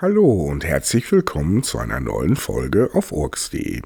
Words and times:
Hallo 0.00 0.30
und 0.44 0.64
herzlich 0.64 1.10
willkommen 1.10 1.64
zu 1.64 1.76
einer 1.76 1.98
neuen 1.98 2.36
Folge 2.36 2.90
auf 2.92 3.10
orks.de. 3.10 3.82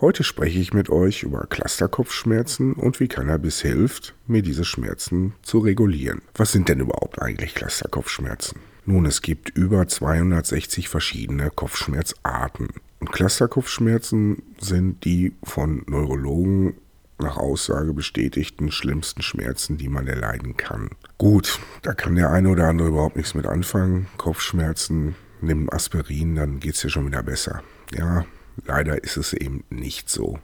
Heute 0.00 0.22
spreche 0.22 0.60
ich 0.60 0.72
mit 0.72 0.88
euch 0.88 1.24
über 1.24 1.48
Clusterkopfschmerzen 1.48 2.74
und 2.74 3.00
wie 3.00 3.08
Cannabis 3.08 3.60
hilft, 3.60 4.14
mir 4.28 4.42
diese 4.42 4.64
Schmerzen 4.64 5.34
zu 5.42 5.58
regulieren. 5.58 6.22
Was 6.36 6.52
sind 6.52 6.68
denn 6.68 6.78
überhaupt 6.78 7.20
eigentlich 7.20 7.56
Clusterkopfschmerzen? 7.56 8.60
Nun, 8.86 9.04
es 9.04 9.20
gibt 9.20 9.50
über 9.50 9.88
260 9.88 10.88
verschiedene 10.88 11.50
Kopfschmerzarten. 11.50 12.68
Und 13.00 13.10
Clusterkopfschmerzen 13.10 14.44
sind 14.60 15.04
die 15.04 15.32
von 15.42 15.82
Neurologen 15.88 16.74
nach 17.20 17.36
Aussage 17.36 17.92
bestätigten 17.92 18.70
schlimmsten 18.70 19.22
Schmerzen, 19.22 19.76
die 19.76 19.88
man 19.88 20.06
erleiden 20.06 20.56
kann. 20.56 20.90
Gut, 21.18 21.60
da 21.82 21.94
kann 21.94 22.14
der 22.14 22.30
eine 22.30 22.48
oder 22.48 22.68
andere 22.68 22.88
überhaupt 22.88 23.16
nichts 23.16 23.34
mit 23.34 23.46
anfangen. 23.46 24.06
Kopfschmerzen, 24.16 25.14
nimm 25.40 25.70
Aspirin, 25.70 26.34
dann 26.34 26.60
geht 26.60 26.74
es 26.74 26.80
dir 26.80 26.90
schon 26.90 27.06
wieder 27.06 27.22
besser. 27.22 27.62
Ja, 27.92 28.24
leider 28.64 29.02
ist 29.02 29.16
es 29.16 29.32
eben 29.32 29.64
nicht 29.70 30.08
so. 30.08 30.38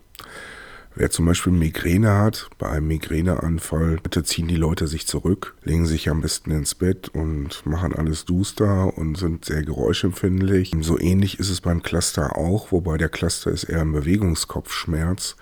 Wer 0.98 1.10
zum 1.10 1.26
Beispiel 1.26 1.52
Migräne 1.52 2.10
hat, 2.10 2.48
bei 2.56 2.70
einem 2.70 2.88
Migräneanfall, 2.88 3.98
bitte 4.02 4.24
ziehen 4.24 4.48
die 4.48 4.56
Leute 4.56 4.86
sich 4.86 5.06
zurück, 5.06 5.54
legen 5.62 5.84
sich 5.84 6.08
am 6.08 6.22
besten 6.22 6.50
ins 6.52 6.74
Bett 6.74 7.10
und 7.10 7.66
machen 7.66 7.94
alles 7.94 8.24
duster 8.24 8.96
und 8.96 9.18
sind 9.18 9.44
sehr 9.44 9.62
geräuschempfindlich. 9.62 10.72
So 10.80 10.98
ähnlich 10.98 11.38
ist 11.38 11.50
es 11.50 11.60
beim 11.60 11.82
Cluster 11.82 12.38
auch, 12.38 12.72
wobei 12.72 12.96
der 12.96 13.10
Cluster 13.10 13.50
ist 13.50 13.64
eher 13.64 13.82
ein 13.82 13.92
Bewegungskopfschmerz 13.92 15.36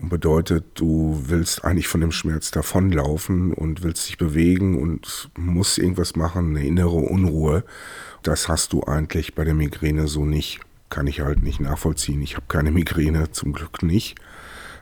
und 0.00 0.08
bedeutet, 0.08 0.64
du 0.74 1.22
willst 1.26 1.64
eigentlich 1.64 1.88
von 1.88 2.00
dem 2.00 2.12
Schmerz 2.12 2.50
davonlaufen 2.50 3.52
und 3.52 3.82
willst 3.82 4.08
dich 4.08 4.18
bewegen 4.18 4.80
und 4.80 5.30
musst 5.36 5.78
irgendwas 5.78 6.16
machen, 6.16 6.56
eine 6.56 6.66
innere 6.66 6.96
Unruhe. 6.96 7.64
Das 8.22 8.48
hast 8.48 8.72
du 8.72 8.82
eigentlich 8.84 9.34
bei 9.34 9.44
der 9.44 9.54
Migräne 9.54 10.08
so 10.08 10.24
nicht. 10.24 10.60
Kann 10.88 11.06
ich 11.06 11.20
halt 11.20 11.42
nicht 11.42 11.60
nachvollziehen. 11.60 12.20
Ich 12.22 12.36
habe 12.36 12.46
keine 12.48 12.70
Migräne, 12.70 13.30
zum 13.30 13.52
Glück 13.52 13.82
nicht. 13.82 14.16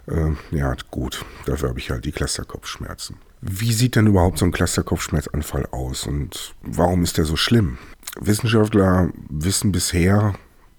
Äh, 0.06 0.32
ja, 0.50 0.74
gut, 0.90 1.24
dafür 1.44 1.70
habe 1.70 1.78
ich 1.78 1.90
halt 1.90 2.04
die 2.04 2.12
Clusterkopfschmerzen. 2.12 3.16
Wie 3.40 3.72
sieht 3.72 3.94
denn 3.94 4.06
überhaupt 4.06 4.38
so 4.38 4.44
ein 4.44 4.52
Clusterkopfschmerzanfall 4.52 5.66
aus 5.70 6.06
und 6.06 6.54
warum 6.62 7.04
ist 7.04 7.18
der 7.18 7.24
so 7.24 7.36
schlimm? 7.36 7.78
Wissenschaftler 8.18 9.10
wissen 9.28 9.70
bisher, 9.70 10.34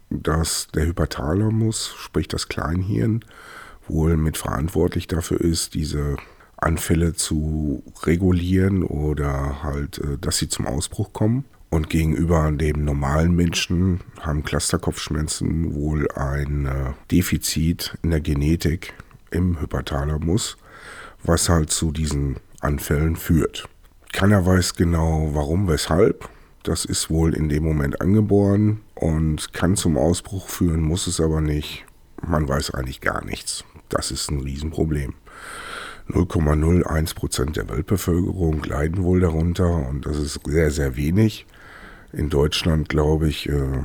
dass 0.10 0.68
der 0.74 0.88
Hypothalamus, 0.88 1.94
sprich 1.98 2.28
das 2.28 2.50
Kleinhirn, 2.50 3.24
wohl 3.90 4.18
mitverantwortlich 4.18 5.08
dafür 5.08 5.42
ist, 5.42 5.74
diese 5.74 6.18
Anfälle 6.58 7.14
zu 7.14 7.84
regulieren 8.04 8.84
oder 8.84 9.64
halt, 9.64 10.00
äh, 10.00 10.18
dass 10.20 10.38
sie 10.38 10.50
zum 10.50 10.68
Ausbruch 10.68 11.14
kommen. 11.14 11.46
Und 11.72 11.90
gegenüber 11.90 12.52
dem 12.52 12.84
normalen 12.84 13.36
Menschen 13.36 14.00
haben 14.20 14.44
Clusterkopfschmerzen 14.44 15.76
wohl 15.76 16.10
ein 16.12 16.66
äh, 16.66 16.94
Defizit 17.12 17.96
in 18.02 18.10
der 18.10 18.22
Genetik 18.22 18.94
im 19.30 19.62
Hypothalamus, 19.62 20.58
was 21.24 21.48
halt 21.48 21.70
zu 21.70 21.92
diesen 21.92 22.38
Anfällen 22.60 23.16
führt. 23.16 23.70
Keiner 24.12 24.46
weiß 24.46 24.76
genau 24.76 25.30
warum, 25.34 25.68
weshalb. 25.68 26.28
Das 26.64 26.86
ist 26.86 27.10
wohl 27.10 27.36
in 27.36 27.48
dem 27.50 27.64
Moment 27.64 28.02
angeboren 28.02 28.82
und 28.96 29.54
kann 29.54 29.76
zum 29.76 29.98
Ausbruch 29.98 30.50
führen, 30.50 30.82
muss 30.82 31.08
es 31.08 31.22
aber 31.22 31.40
nicht. 31.40 31.86
Man 32.26 32.48
weiß 32.48 32.72
eigentlich 32.72 33.02
gar 33.02 33.24
nichts. 33.24 33.64
Das 33.90 34.12
ist 34.12 34.30
ein 34.30 34.42
Riesenproblem. 34.42 35.14
0,01 36.10 37.16
Prozent 37.16 37.56
der 37.56 37.70
Weltbevölkerung 37.70 38.64
leiden 38.64 39.04
wohl 39.04 39.20
darunter 39.20 39.88
und 39.88 40.06
das 40.06 40.18
ist 40.18 40.40
sehr, 40.46 40.72
sehr 40.72 40.96
wenig. 40.96 41.46
In 42.12 42.30
Deutschland, 42.30 42.90
glaube 42.90 43.28
ich, 43.28 43.48
äh, 43.48 43.84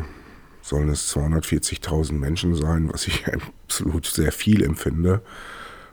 sollen 0.62 0.88
es 0.88 1.14
240.000 1.14 2.14
Menschen 2.14 2.54
sein, 2.54 2.90
was 2.90 3.06
ich 3.06 3.26
absolut 3.64 4.06
sehr 4.06 4.32
viel 4.32 4.64
empfinde, 4.64 5.20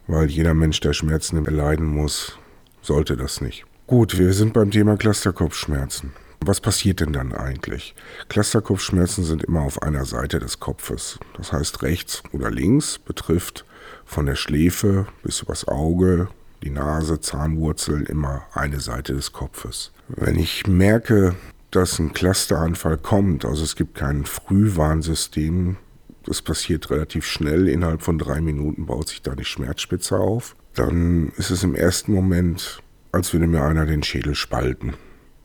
weil 0.07 0.29
jeder 0.29 0.53
Mensch, 0.53 0.79
der 0.79 0.93
Schmerzen 0.93 1.45
erleiden 1.45 1.85
muss, 1.85 2.37
sollte 2.81 3.17
das 3.17 3.41
nicht. 3.41 3.65
Gut, 3.87 4.17
wir 4.17 4.31
sind 4.31 4.53
beim 4.53 4.71
Thema 4.71 4.95
Clusterkopfschmerzen. 4.95 6.13
Was 6.43 6.59
passiert 6.59 7.01
denn 7.01 7.13
dann 7.13 7.33
eigentlich? 7.33 7.93
Clusterkopfschmerzen 8.27 9.23
sind 9.23 9.43
immer 9.43 9.61
auf 9.61 9.83
einer 9.83 10.05
Seite 10.05 10.39
des 10.39 10.59
Kopfes. 10.59 11.19
Das 11.37 11.53
heißt, 11.53 11.83
rechts 11.83 12.23
oder 12.31 12.49
links 12.49 12.97
betrifft 12.97 13.63
von 14.05 14.25
der 14.25 14.35
Schläfe 14.35 15.05
bis 15.21 15.41
übers 15.41 15.67
Auge, 15.67 16.29
die 16.63 16.71
Nase, 16.71 17.19
Zahnwurzel 17.19 18.03
immer 18.03 18.43
eine 18.53 18.79
Seite 18.79 19.13
des 19.13 19.33
Kopfes. 19.33 19.91
Wenn 20.07 20.37
ich 20.39 20.65
merke, 20.65 21.35
dass 21.69 21.99
ein 21.99 22.11
Clusteranfall 22.11 22.97
kommt, 22.97 23.45
also 23.45 23.63
es 23.63 23.75
gibt 23.75 23.95
kein 23.95 24.25
Frühwarnsystem, 24.25 25.77
das 26.25 26.41
passiert 26.41 26.89
relativ 26.89 27.25
schnell, 27.25 27.67
innerhalb 27.67 28.01
von 28.01 28.17
drei 28.17 28.41
Minuten 28.41 28.87
baut 28.87 29.09
sich 29.09 29.21
da 29.21 29.35
die 29.35 29.45
Schmerzspitze 29.45 30.17
auf, 30.17 30.55
dann 30.73 31.31
ist 31.37 31.51
es 31.51 31.63
im 31.63 31.75
ersten 31.75 32.13
Moment, 32.13 32.81
als 33.11 33.31
würde 33.31 33.45
mir 33.45 33.63
einer 33.63 33.85
den 33.85 34.03
Schädel 34.03 34.33
spalten, 34.33 34.95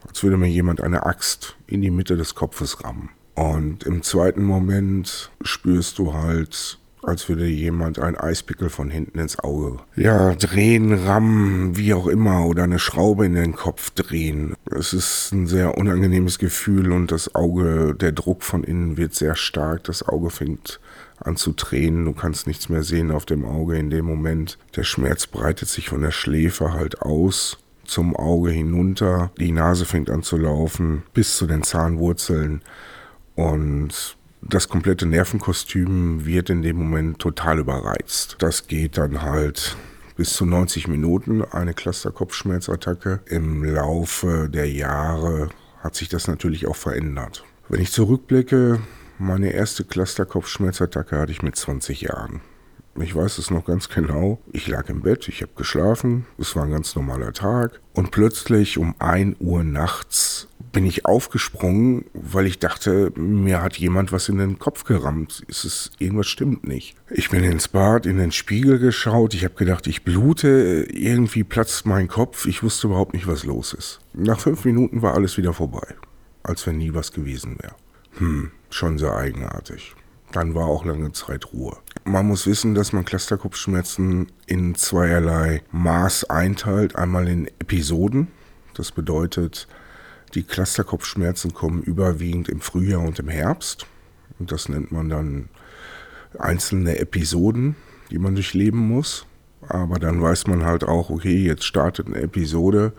als 0.07 0.23
würde 0.23 0.37
mir 0.37 0.49
jemand 0.49 0.81
eine 0.81 1.07
Axt 1.07 1.57
in 1.67 1.83
die 1.83 1.91
Mitte 1.91 2.17
des 2.17 2.35
Kopfes 2.35 2.85
rammen. 2.85 3.11
Und 3.35 3.85
im 3.85 4.03
zweiten 4.03 4.43
Moment 4.43 5.31
spürst 5.43 5.99
du 5.99 6.15
halt 6.15 6.79
als 7.07 7.29
würde 7.29 7.47
jemand 7.47 7.99
einen 7.99 8.17
Eispickel 8.17 8.69
von 8.69 8.91
hinten 8.91 9.19
ins 9.19 9.39
Auge. 9.39 9.79
Ja, 9.95 10.35
drehen, 10.35 10.93
rammen, 10.93 11.77
wie 11.77 11.95
auch 11.95 12.09
immer, 12.09 12.47
oder 12.47 12.65
eine 12.65 12.79
Schraube 12.79 13.27
in 13.27 13.35
den 13.35 13.55
Kopf 13.55 13.91
drehen. 13.91 14.55
Es 14.65 14.93
ist 14.93 15.33
ein 15.33 15.47
sehr 15.47 15.79
unangenehmes 15.79 16.39
Gefühl 16.39 16.93
und 16.93 17.13
das 17.13 17.35
Auge, 17.35 17.95
der 17.95 18.13
Druck 18.13 18.43
von 18.43 18.65
innen 18.65 18.97
wird 18.97 19.15
sehr 19.15 19.37
stark. 19.37 19.85
Das 19.85 20.07
Auge 20.07 20.31
fängt 20.31 20.81
an 21.19 21.37
zu 21.37 21.53
tränen. 21.53 22.05
Du 22.05 22.13
kannst 22.13 22.47
nichts 22.47 22.69
mehr 22.69 22.83
sehen 22.83 23.11
auf 23.11 23.25
dem 23.25 23.45
Auge 23.45 23.79
in 23.79 23.91
dem 23.91 24.05
Moment. 24.05 24.59
Der 24.75 24.83
Schmerz 24.83 25.27
breitet 25.27 25.69
sich 25.69 25.89
von 25.89 26.03
der 26.03 26.11
Schläfe 26.11 26.73
halt 26.73 27.03
aus 27.03 27.59
zum 27.87 28.17
Auge 28.17 28.51
hinunter. 28.51 29.31
Die 29.39 29.53
Nase 29.53 29.85
fängt 29.85 30.11
an 30.11 30.23
zu 30.23 30.37
laufen 30.37 31.03
bis 31.15 31.37
zu 31.37 31.47
den 31.47 31.63
Zahnwurzeln. 31.63 32.63
Und 33.35 34.17
das 34.43 34.69
komplette 34.69 35.07
Nervenkostüm 35.07 36.25
wird 36.25 36.51
in 36.51 36.63
dem 36.63 36.77
Moment 36.77 37.19
total 37.19 37.59
überreizt. 37.59 38.37
Das 38.39 38.67
geht 38.67 38.97
dann 38.99 39.23
halt 39.23 39.77
bis 40.17 40.35
zu 40.35 40.47
90 40.47 40.89
Minuten 40.89 41.43
eine 41.43 41.75
Clusterkopfschmerzattacke. 41.75 43.21
Im 43.27 43.65
Laufe 43.65 44.49
der 44.49 44.71
Jahre 44.71 45.49
hat 45.81 45.95
sich 45.95 46.09
das 46.09 46.29
natürlich 46.29 46.67
auch 46.67 46.77
verändert. 46.77 47.45
Wenn 47.69 47.81
ich 47.81 47.93
zurückblicke, 47.93 48.81
meine 49.19 49.51
erste 49.53 49.85
Clusterkopfschmerzattacke 49.85 51.19
hatte 51.19 51.33
ich 51.33 51.43
mit 51.43 51.57
20 51.57 52.03
Jahren. 52.03 52.41
Ich 53.01 53.15
weiß 53.15 53.39
es 53.39 53.51
noch 53.51 53.65
ganz 53.65 53.89
genau. 53.89 54.41
Ich 54.53 54.69
lag 54.69 54.89
im 54.89 55.03
Bett, 55.03 55.29
ich 55.29 55.43
habe 55.43 55.53
geschlafen, 55.57 56.27
es 56.39 56.57
war 56.57 56.65
ein 56.65 56.71
ganz 56.71 56.95
normaler 56.95 57.33
Tag 57.33 57.81
und 57.93 58.11
plötzlich 58.11 58.79
um 58.79 58.95
1 58.99 59.37
Uhr 59.41 59.65
nachts 59.65 60.49
bin 60.77 60.85
ich 60.85 61.07
aufgesprungen, 61.07 62.05
weil 62.13 62.47
ich 62.47 62.59
dachte, 62.59 63.11
mir 63.17 63.63
hat 63.63 63.79
jemand 63.79 64.13
was 64.13 64.29
in 64.29 64.37
den 64.37 64.59
Kopf 64.59 64.85
gerammt. 64.85 65.43
Es 65.49 65.65
ist, 65.65 65.93
irgendwas 65.99 66.27
stimmt 66.27 66.69
nicht. 66.69 66.97
Ich 67.09 67.31
bin 67.31 67.45
ins 67.45 67.69
Bad, 67.69 68.05
in 68.05 68.19
den 68.19 68.31
Spiegel 68.31 68.79
geschaut. 68.79 69.33
Ich 69.33 69.45
habe 69.45 69.55
gedacht, 69.55 69.87
ich 69.87 70.05
blute. 70.05 70.87
Irgendwie 70.91 71.45
platzt 71.45 71.87
mein 71.87 72.09
Kopf. 72.09 72.45
Ich 72.45 72.63
wusste 72.63 72.89
überhaupt 72.89 73.15
nicht, 73.15 73.27
was 73.27 73.45
los 73.45 73.73
ist. 73.73 74.01
Nach 74.13 74.39
fünf 74.39 74.67
Minuten 74.67 75.01
war 75.01 75.15
alles 75.15 75.39
wieder 75.39 75.55
vorbei. 75.55 75.95
Als 76.43 76.67
wenn 76.67 76.77
nie 76.77 76.93
was 76.93 77.11
gewesen 77.11 77.57
wäre. 77.59 77.75
Hm, 78.19 78.51
schon 78.69 78.99
sehr 78.99 79.17
eigenartig. 79.17 79.95
Dann 80.33 80.55
war 80.55 80.67
auch 80.67 80.85
lange 80.85 81.11
Zeit 81.13 81.55
Ruhe. 81.55 81.79
Man 82.09 82.29
muss 82.29 82.47
wissen, 82.47 82.77
dass 82.77 82.93
man 82.93 83.05
Clusterkopfschmerzen 83.05 84.31
in 84.47 84.77
zweierlei 84.77 85.63
Maß 85.73 86.31
einteilt. 86.31 86.95
Einmal 86.95 87.27
in 87.27 87.49
Episoden. 87.59 88.29
Das 88.75 88.93
bedeutet, 88.93 89.67
die 90.35 90.45
Clusterkopfschmerzen 90.45 91.53
kommen 91.53 91.83
überwiegend 91.83 92.49
im 92.49 92.61
Frühjahr 92.61 93.01
und 93.01 93.19
im 93.19 93.27
Herbst. 93.27 93.87
Und 94.39 94.53
das 94.53 94.69
nennt 94.69 94.93
man 94.93 95.09
dann 95.09 95.49
einzelne 96.39 97.01
Episoden, 97.01 97.75
die 98.13 98.19
man 98.19 98.37
durchleben 98.37 98.79
muss. 98.79 99.27
Aber 99.67 99.99
dann 99.99 100.23
weiß 100.23 100.47
man 100.47 100.65
halt 100.65 100.85
auch, 100.85 101.11
okay, 101.11 101.43
jetzt 101.43 101.65
startet 101.65 102.07
eine 102.07 102.21
Episode 102.21 102.93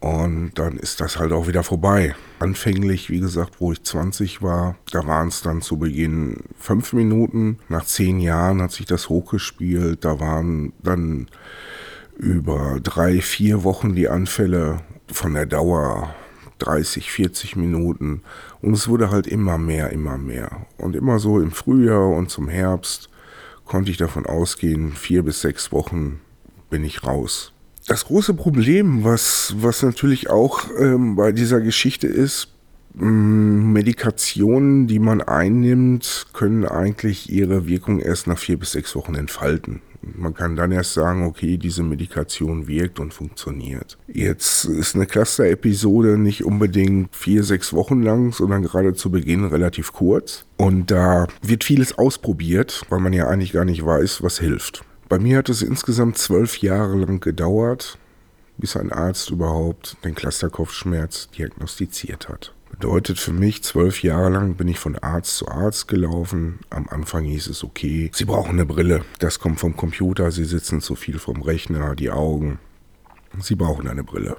und 0.00 0.52
dann 0.54 0.76
ist 0.76 1.00
das 1.00 1.18
halt 1.18 1.32
auch 1.32 1.48
wieder 1.48 1.64
vorbei. 1.64 2.14
Anfänglich, 2.38 3.10
wie 3.10 3.18
gesagt, 3.18 3.60
wo 3.60 3.72
ich 3.72 3.82
20 3.82 4.42
war, 4.42 4.76
da 4.92 5.06
waren 5.06 5.28
es 5.28 5.42
dann 5.42 5.60
zu 5.60 5.76
Beginn 5.76 6.36
fünf 6.56 6.92
Minuten. 6.92 7.58
Nach 7.68 7.84
zehn 7.84 8.20
Jahren 8.20 8.62
hat 8.62 8.70
sich 8.70 8.86
das 8.86 9.08
hochgespielt. 9.08 10.04
Da 10.04 10.20
waren 10.20 10.72
dann 10.82 11.26
über 12.16 12.78
drei, 12.80 13.20
vier 13.20 13.64
Wochen 13.64 13.96
die 13.96 14.08
Anfälle 14.08 14.80
von 15.10 15.34
der 15.34 15.46
Dauer 15.46 16.14
30, 16.58 17.10
40 17.10 17.56
Minuten. 17.56 18.22
Und 18.62 18.74
es 18.74 18.88
wurde 18.88 19.10
halt 19.10 19.26
immer 19.26 19.58
mehr, 19.58 19.90
immer 19.90 20.16
mehr. 20.16 20.66
Und 20.76 20.94
immer 20.94 21.18
so 21.18 21.40
im 21.40 21.50
Frühjahr 21.50 22.08
und 22.10 22.30
zum 22.30 22.48
Herbst 22.48 23.08
konnte 23.64 23.90
ich 23.90 23.96
davon 23.96 24.26
ausgehen, 24.26 24.92
vier 24.92 25.24
bis 25.24 25.40
sechs 25.40 25.72
Wochen 25.72 26.20
bin 26.70 26.84
ich 26.84 27.04
raus. 27.04 27.52
Das 27.88 28.04
große 28.04 28.34
Problem, 28.34 29.02
was, 29.02 29.54
was 29.58 29.82
natürlich 29.82 30.30
auch 30.30 30.64
ähm, 30.78 31.16
bei 31.16 31.32
dieser 31.32 31.60
Geschichte 31.60 32.06
ist, 32.06 32.48
Mm, 32.98 33.72
Medikationen, 33.72 34.88
die 34.88 34.98
man 34.98 35.22
einnimmt, 35.22 36.26
können 36.32 36.64
eigentlich 36.64 37.30
ihre 37.30 37.68
Wirkung 37.68 38.00
erst 38.00 38.26
nach 38.26 38.38
vier 38.38 38.58
bis 38.58 38.72
sechs 38.72 38.96
Wochen 38.96 39.14
entfalten. 39.14 39.82
Man 40.00 40.34
kann 40.34 40.56
dann 40.56 40.72
erst 40.72 40.94
sagen, 40.94 41.24
okay, 41.24 41.58
diese 41.58 41.82
Medikation 41.82 42.66
wirkt 42.66 42.98
und 42.98 43.12
funktioniert. 43.12 43.98
Jetzt 44.06 44.64
ist 44.64 44.94
eine 44.94 45.06
Cluster-Episode 45.06 46.18
nicht 46.18 46.44
unbedingt 46.44 47.14
vier, 47.14 47.44
sechs 47.44 47.72
Wochen 47.72 48.02
lang, 48.02 48.32
sondern 48.32 48.62
gerade 48.62 48.94
zu 48.94 49.10
Beginn 49.10 49.44
relativ 49.44 49.92
kurz. 49.92 50.46
Und 50.56 50.90
da 50.90 51.26
wird 51.42 51.64
vieles 51.64 51.98
ausprobiert, 51.98 52.82
weil 52.88 53.00
man 53.00 53.12
ja 53.12 53.28
eigentlich 53.28 53.52
gar 53.52 53.64
nicht 53.64 53.84
weiß, 53.84 54.22
was 54.22 54.38
hilft. 54.38 54.84
Bei 55.08 55.18
mir 55.18 55.38
hat 55.38 55.48
es 55.48 55.62
insgesamt 55.62 56.18
zwölf 56.18 56.58
Jahre 56.58 56.96
lang 56.96 57.20
gedauert, 57.20 57.98
bis 58.58 58.76
ein 58.76 58.92
Arzt 58.92 59.30
überhaupt 59.30 59.96
den 60.04 60.14
Clusterkopfschmerz 60.14 61.30
diagnostiziert 61.30 62.28
hat. 62.28 62.54
Bedeutet 62.70 63.18
für 63.18 63.32
mich, 63.32 63.62
zwölf 63.62 64.02
Jahre 64.02 64.28
lang 64.28 64.56
bin 64.56 64.68
ich 64.68 64.78
von 64.78 64.96
Arzt 64.98 65.38
zu 65.38 65.48
Arzt 65.48 65.88
gelaufen. 65.88 66.58
Am 66.68 66.86
Anfang 66.90 67.24
hieß 67.24 67.46
es, 67.46 67.64
okay, 67.64 68.10
Sie 68.12 68.26
brauchen 68.26 68.50
eine 68.50 68.66
Brille. 68.66 69.02
Das 69.18 69.38
kommt 69.38 69.58
vom 69.60 69.76
Computer, 69.76 70.30
Sie 70.30 70.44
sitzen 70.44 70.82
zu 70.82 70.94
viel 70.94 71.18
vom 71.18 71.40
Rechner, 71.40 71.96
die 71.96 72.10
Augen. 72.10 72.58
Sie 73.40 73.54
brauchen 73.54 73.88
eine 73.88 74.04
Brille. 74.04 74.36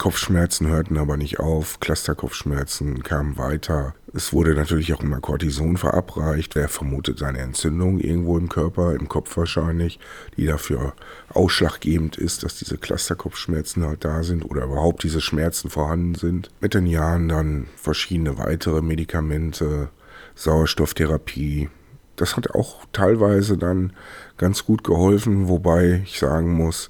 Kopfschmerzen 0.00 0.66
hörten 0.66 0.96
aber 0.96 1.18
nicht 1.18 1.40
auf, 1.40 1.78
Clusterkopfschmerzen 1.78 3.02
kamen 3.02 3.36
weiter. 3.36 3.94
Es 4.14 4.32
wurde 4.32 4.54
natürlich 4.54 4.94
auch 4.94 5.02
immer 5.02 5.20
Cortison 5.20 5.76
verabreicht. 5.76 6.54
Wer 6.54 6.70
vermutet 6.70 7.22
eine 7.22 7.40
Entzündung 7.40 8.00
irgendwo 8.00 8.38
im 8.38 8.48
Körper, 8.48 8.94
im 8.94 9.10
Kopf 9.10 9.36
wahrscheinlich, 9.36 10.00
die 10.38 10.46
dafür 10.46 10.94
ausschlaggebend 11.34 12.16
ist, 12.16 12.44
dass 12.44 12.56
diese 12.56 12.78
Clusterkopfschmerzen 12.78 13.84
halt 13.84 14.02
da 14.06 14.22
sind 14.22 14.42
oder 14.46 14.64
überhaupt 14.64 15.02
diese 15.02 15.20
Schmerzen 15.20 15.68
vorhanden 15.68 16.14
sind. 16.14 16.48
Mit 16.62 16.72
den 16.72 16.86
Jahren 16.86 17.28
dann 17.28 17.66
verschiedene 17.76 18.38
weitere 18.38 18.80
Medikamente, 18.80 19.90
Sauerstofftherapie. 20.34 21.68
Das 22.16 22.38
hat 22.38 22.54
auch 22.54 22.86
teilweise 22.92 23.58
dann 23.58 23.92
ganz 24.38 24.64
gut 24.64 24.82
geholfen, 24.82 25.48
wobei 25.48 26.00
ich 26.04 26.18
sagen 26.18 26.54
muss, 26.54 26.88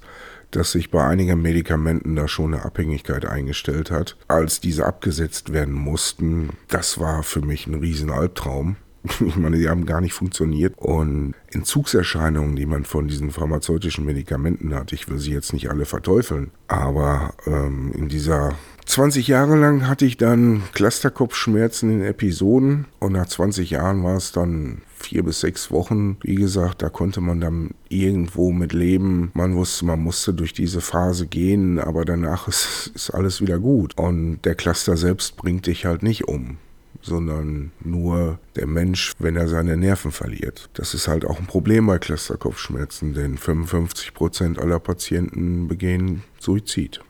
dass 0.51 0.71
sich 0.71 0.91
bei 0.91 1.05
einigen 1.05 1.41
Medikamenten 1.41 2.15
da 2.15 2.27
schon 2.27 2.53
eine 2.53 2.65
Abhängigkeit 2.65 3.25
eingestellt 3.25 3.91
hat. 3.91 4.17
Als 4.27 4.59
diese 4.59 4.85
abgesetzt 4.85 5.53
werden 5.53 5.73
mussten, 5.73 6.49
das 6.67 6.99
war 6.99 7.23
für 7.23 7.41
mich 7.41 7.67
ein 7.67 7.75
riesen 7.75 8.09
Albtraum. 8.09 8.75
Ich 9.25 9.35
meine, 9.35 9.57
die 9.57 9.67
haben 9.67 9.87
gar 9.87 9.99
nicht 9.99 10.13
funktioniert. 10.13 10.75
Und 10.77 11.33
Entzugserscheinungen, 11.47 12.55
die 12.55 12.67
man 12.67 12.85
von 12.85 13.07
diesen 13.07 13.31
pharmazeutischen 13.31 14.05
Medikamenten 14.05 14.75
hat, 14.75 14.93
ich 14.93 15.09
will 15.09 15.17
sie 15.17 15.31
jetzt 15.31 15.53
nicht 15.53 15.69
alle 15.71 15.85
verteufeln, 15.85 16.51
aber 16.67 17.33
ähm, 17.47 17.91
in 17.93 18.09
dieser 18.09 18.53
20 18.91 19.29
Jahre 19.29 19.55
lang 19.55 19.87
hatte 19.87 20.03
ich 20.03 20.17
dann 20.17 20.63
Clusterkopfschmerzen 20.73 21.89
in 21.91 22.03
Episoden 22.03 22.87
und 22.99 23.13
nach 23.13 23.25
20 23.25 23.69
Jahren 23.69 24.03
war 24.03 24.17
es 24.17 24.33
dann 24.33 24.81
vier 24.97 25.23
bis 25.23 25.39
sechs 25.39 25.71
Wochen. 25.71 26.17
Wie 26.23 26.35
gesagt, 26.35 26.81
da 26.81 26.89
konnte 26.89 27.21
man 27.21 27.39
dann 27.39 27.69
irgendwo 27.87 28.51
mit 28.51 28.73
leben. 28.73 29.31
Man 29.33 29.55
wusste, 29.55 29.85
man 29.85 30.01
musste 30.01 30.33
durch 30.33 30.51
diese 30.51 30.81
Phase 30.81 31.25
gehen, 31.25 31.79
aber 31.79 32.03
danach 32.03 32.49
ist, 32.49 32.91
ist 32.93 33.11
alles 33.11 33.39
wieder 33.39 33.59
gut. 33.59 33.97
Und 33.97 34.41
der 34.43 34.55
Cluster 34.55 34.97
selbst 34.97 35.37
bringt 35.37 35.67
dich 35.67 35.85
halt 35.85 36.03
nicht 36.03 36.27
um 36.27 36.57
sondern 37.03 37.71
nur 37.83 38.37
der 38.55 38.67
Mensch, 38.67 39.13
wenn 39.17 39.35
er 39.35 39.47
seine 39.47 39.75
Nerven 39.75 40.11
verliert. 40.11 40.69
Das 40.75 40.93
ist 40.93 41.07
halt 41.07 41.25
auch 41.25 41.39
ein 41.39 41.47
Problem 41.47 41.87
bei 41.87 41.97
Clusterkopfschmerzen, 41.97 43.15
denn 43.15 43.39
55 43.39 44.13
Prozent 44.13 44.59
aller 44.59 44.77
Patienten 44.79 45.67
begehen 45.67 46.21
Suizid. 46.39 47.01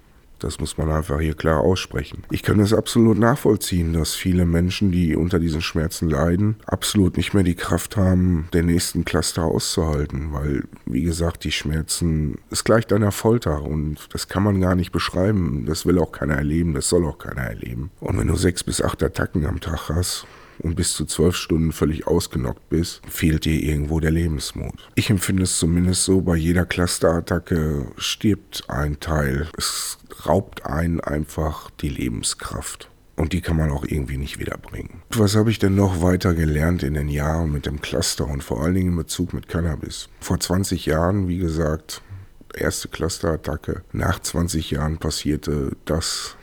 Das 0.43 0.59
muss 0.59 0.77
man 0.77 0.91
einfach 0.91 1.19
hier 1.19 1.33
klar 1.33 1.61
aussprechen. 1.61 2.23
Ich 2.31 2.43
kann 2.43 2.59
es 2.59 2.73
absolut 2.73 3.17
nachvollziehen, 3.17 3.93
dass 3.93 4.15
viele 4.15 4.45
Menschen, 4.45 4.91
die 4.91 5.15
unter 5.15 5.39
diesen 5.39 5.61
Schmerzen 5.61 6.09
leiden, 6.09 6.57
absolut 6.65 7.17
nicht 7.17 7.33
mehr 7.33 7.43
die 7.43 7.55
Kraft 7.55 7.97
haben, 7.97 8.47
den 8.53 8.65
nächsten 8.65 9.05
Cluster 9.05 9.43
auszuhalten, 9.43 10.33
weil, 10.33 10.63
wie 10.85 11.03
gesagt, 11.03 11.43
die 11.43 11.51
Schmerzen 11.51 12.39
ist 12.49 12.65
gleich 12.65 12.91
einer 12.91 13.11
Folter 13.11 13.61
und 13.61 14.09
das 14.11 14.27
kann 14.27 14.43
man 14.43 14.59
gar 14.59 14.75
nicht 14.75 14.91
beschreiben. 14.91 15.65
Das 15.65 15.85
will 15.85 15.99
auch 15.99 16.11
keiner 16.11 16.35
erleben, 16.35 16.73
das 16.73 16.89
soll 16.89 17.05
auch 17.05 17.19
keiner 17.19 17.43
erleben. 17.43 17.91
Und 17.99 18.17
wenn 18.17 18.27
du 18.27 18.35
sechs 18.35 18.63
bis 18.63 18.81
acht 18.81 19.03
Attacken 19.03 19.45
am 19.45 19.59
Tag 19.59 19.89
hast, 19.89 20.25
und 20.61 20.75
bis 20.75 20.93
zu 20.93 21.05
zwölf 21.05 21.35
Stunden 21.35 21.71
völlig 21.71 22.07
ausgenockt 22.07 22.69
bist, 22.69 23.01
fehlt 23.07 23.45
dir 23.45 23.61
irgendwo 23.61 23.99
der 23.99 24.11
Lebensmut. 24.11 24.89
Ich 24.95 25.09
empfinde 25.09 25.43
es 25.43 25.57
zumindest 25.57 26.05
so, 26.05 26.21
bei 26.21 26.35
jeder 26.35 26.65
Clusterattacke 26.65 27.87
stirbt 27.97 28.63
ein 28.67 28.99
Teil. 28.99 29.47
Es 29.57 29.97
raubt 30.25 30.65
einen 30.65 30.99
einfach 30.99 31.69
die 31.71 31.89
Lebenskraft. 31.89 32.89
Und 33.15 33.33
die 33.33 33.41
kann 33.41 33.57
man 33.57 33.69
auch 33.69 33.85
irgendwie 33.85 34.17
nicht 34.17 34.39
wiederbringen. 34.39 35.03
Was 35.11 35.35
habe 35.35 35.51
ich 35.51 35.59
denn 35.59 35.75
noch 35.75 36.01
weiter 36.01 36.33
gelernt 36.33 36.81
in 36.81 36.95
den 36.95 37.09
Jahren 37.09 37.51
mit 37.51 37.65
dem 37.65 37.81
Cluster 37.81 38.27
und 38.27 38.43
vor 38.43 38.63
allen 38.63 38.73
Dingen 38.73 38.89
in 38.89 38.95
Bezug 38.95 39.33
mit 39.33 39.47
Cannabis? 39.47 40.09
Vor 40.19 40.39
20 40.39 40.87
Jahren, 40.87 41.27
wie 41.27 41.37
gesagt, 41.37 42.01
erste 42.55 42.87
Clusterattacke. 42.87 43.83
Nach 43.91 44.19
20 44.19 44.71
Jahren 44.71 44.97
passierte 44.97 45.73
das, 45.85 46.35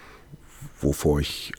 wovor 0.81 1.21
ich 1.21 1.53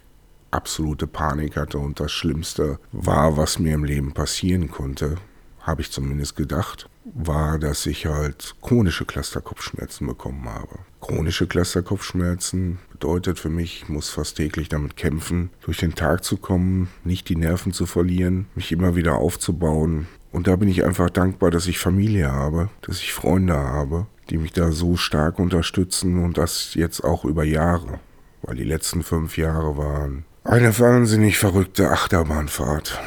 absolute 0.52 1.08
Panik 1.08 1.58
hatte 1.58 1.78
und 1.78 2.00
das 2.00 2.12
Schlimmste 2.12 2.80
war, 2.92 3.38
was 3.38 3.60
mir 3.60 3.74
im 3.74 3.84
Leben 3.84 4.14
passieren 4.14 4.70
konnte, 4.70 5.16
habe 5.62 5.82
ich 5.82 5.92
zumindest 5.92 6.36
gedacht, 6.36 6.90
war, 7.06 7.60
dass 7.60 7.86
ich 7.86 8.06
halt 8.06 8.56
chronische 8.62 9.06
Clusterkopfschmerzen 9.06 10.08
bekommen 10.08 10.48
habe. 10.48 10.80
Chronische 11.02 11.48
Clusterkopfschmerzen 11.48 12.80
bedeutet 12.92 13.40
für 13.40 13.50
mich, 13.50 13.84
ich 13.84 13.90
muss 13.90 14.10
fast 14.10 14.38
täglich 14.38 14.70
damit 14.70 14.96
kämpfen, 14.96 15.50
durch 15.62 15.78
den 15.78 15.96
Tag 15.96 16.24
zu 16.24 16.38
kommen, 16.38 16.90
nicht 17.04 17.30
die 17.30 17.36
Nerven 17.36 17.74
zu 17.74 17.86
verlieren, 17.86 18.48
mich 18.56 18.72
immer 18.72 18.96
wieder 18.96 19.16
aufzubauen. 19.16 20.08
Und 20.32 20.48
da 20.48 20.56
bin 20.56 20.70
ich 20.70 20.84
einfach 20.86 21.10
dankbar, 21.10 21.52
dass 21.52 21.68
ich 21.68 21.80
Familie 21.80 22.32
habe, 22.32 22.70
dass 22.82 23.02
ich 23.02 23.14
Freunde 23.14 23.56
habe, 23.56 24.08
die 24.30 24.38
mich 24.38 24.54
da 24.54 24.72
so 24.72 24.96
stark 24.96 25.40
unterstützen 25.40 26.24
und 26.24 26.38
das 26.38 26.76
jetzt 26.76 27.04
auch 27.04 27.26
über 27.26 27.44
Jahre. 27.44 28.00
Weil 28.42 28.56
die 28.56 28.64
letzten 28.64 29.04
fünf 29.04 29.38
Jahre 29.38 29.78
waren 29.78 30.26
eine 30.50 30.80
wahnsinnig 30.80 31.38
verrückte 31.38 31.92
Achterbahnfahrt 31.92 33.00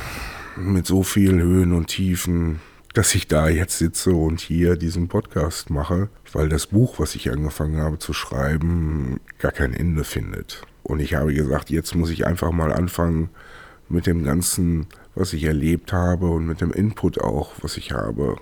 mit 0.55 0.87
so 0.87 1.03
vielen 1.03 1.41
Höhen 1.41 1.73
und 1.73 1.89
Tiefen, 1.89 2.61
dass 2.95 3.17
ich 3.17 3.27
da 3.27 3.49
jetzt 3.49 3.79
sitze 3.79 4.13
und 4.13 4.41
hier 4.41 4.77
diesen 4.77 5.09
Podcast 5.09 5.69
mache, 5.69 6.09
weil 6.33 6.49
das 6.49 6.69
Buch, 6.69 7.01
was 7.01 7.17
ich 7.17 7.33
angefangen 7.33 7.81
habe 7.81 7.99
zu 7.99 8.13
schreiben, 8.13 9.19
gar 9.41 9.51
kein 9.51 9.75
Ende 9.75 10.05
findet. 10.05 10.63
Und 10.85 11.01
ich 11.01 11.15
habe 11.15 11.35
gesagt, 11.35 11.71
jetzt 11.71 11.97
muss 11.97 12.11
ich 12.11 12.27
einfach 12.27 12.53
mal 12.53 12.73
anfangen 12.73 13.29
mit 13.89 14.07
dem 14.07 14.23
Ganzen, 14.23 14.87
was 15.17 15.33
ich 15.33 15.43
erlebt 15.43 15.93
habe 15.93 16.29
und 16.29 16.47
mit 16.47 16.61
dem 16.61 16.71
Input 16.71 17.21
auch, 17.21 17.55
was 17.61 17.77
ich 17.77 17.91
habe, 17.91 18.37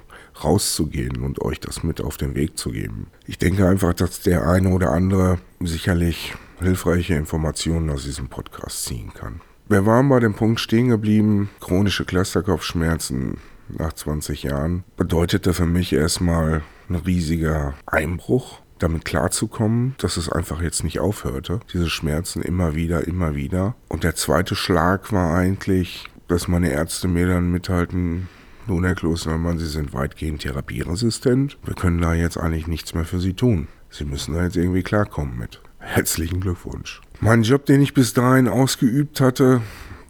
rauszugehen 0.44 1.22
und 1.22 1.40
euch 1.40 1.58
das 1.58 1.82
mit 1.82 2.02
auf 2.02 2.18
den 2.18 2.34
Weg 2.34 2.58
zu 2.58 2.70
geben. 2.70 3.06
Ich 3.26 3.38
denke 3.38 3.66
einfach, 3.66 3.94
dass 3.94 4.20
der 4.20 4.46
eine 4.46 4.68
oder 4.68 4.90
andere 4.90 5.38
sicherlich 5.58 6.34
hilfreiche 6.60 7.14
Informationen 7.14 7.90
aus 7.90 8.04
diesem 8.04 8.28
Podcast 8.28 8.84
ziehen 8.84 9.12
kann. 9.14 9.40
Wir 9.68 9.86
waren 9.86 10.08
bei 10.08 10.18
dem 10.20 10.34
Punkt 10.34 10.60
stehen 10.60 10.88
geblieben, 10.88 11.50
chronische 11.60 12.04
Clusterkopfschmerzen 12.04 13.38
nach 13.78 13.92
20 13.92 14.42
Jahren 14.42 14.84
bedeutete 14.96 15.52
für 15.52 15.66
mich 15.66 15.92
erstmal 15.92 16.62
ein 16.88 16.96
riesiger 16.96 17.74
Einbruch, 17.86 18.60
damit 18.78 19.04
klarzukommen, 19.04 19.94
dass 19.98 20.16
es 20.16 20.28
einfach 20.28 20.60
jetzt 20.60 20.82
nicht 20.82 21.00
aufhörte. 21.00 21.60
Diese 21.72 21.88
Schmerzen 21.88 22.42
immer 22.42 22.74
wieder, 22.74 23.06
immer 23.06 23.34
wieder. 23.34 23.74
Und 23.88 24.04
der 24.04 24.16
zweite 24.16 24.56
Schlag 24.56 25.12
war 25.12 25.34
eigentlich, 25.34 26.08
dass 26.28 26.48
meine 26.48 26.70
Ärzte 26.70 27.08
mir 27.08 27.28
dann 27.28 27.50
mithalten, 27.50 28.28
nun, 28.66 28.84
Herr 28.84 28.94
Klostermann, 28.94 29.58
Sie 29.58 29.66
sind 29.66 29.94
weitgehend 29.94 30.42
therapieresistent. 30.42 31.58
Wir 31.64 31.74
können 31.74 32.00
da 32.00 32.14
jetzt 32.14 32.36
eigentlich 32.36 32.66
nichts 32.66 32.94
mehr 32.94 33.04
für 33.04 33.18
Sie 33.18 33.34
tun. 33.34 33.68
Sie 33.88 34.04
müssen 34.04 34.34
da 34.34 34.44
jetzt 34.44 34.56
irgendwie 34.56 34.82
klarkommen 34.82 35.36
mit. 35.36 35.60
Herzlichen 35.80 36.40
Glückwunsch. 36.40 37.00
Mein 37.20 37.42
Job, 37.42 37.66
den 37.66 37.80
ich 37.80 37.94
bis 37.94 38.12
dahin 38.14 38.48
ausgeübt 38.48 39.20
hatte, 39.20 39.60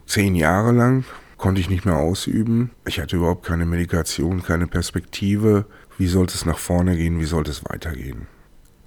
zehn 0.07 0.35
Jahre 0.35 0.73
lang, 0.73 1.05
konnte 1.39 1.61
ich 1.61 1.71
nicht 1.71 1.87
mehr 1.87 1.97
ausüben. 1.97 2.71
Ich 2.85 3.01
hatte 3.01 3.17
überhaupt 3.17 3.47
keine 3.47 3.65
Medikation, 3.65 4.43
keine 4.43 4.67
Perspektive. 4.67 5.65
Wie 5.97 6.09
sollte 6.09 6.35
es 6.35 6.45
nach 6.45 6.59
vorne 6.59 6.97
gehen? 6.97 7.19
Wie 7.19 7.25
sollte 7.25 7.51
es 7.51 7.65
weitergehen? 7.65 8.27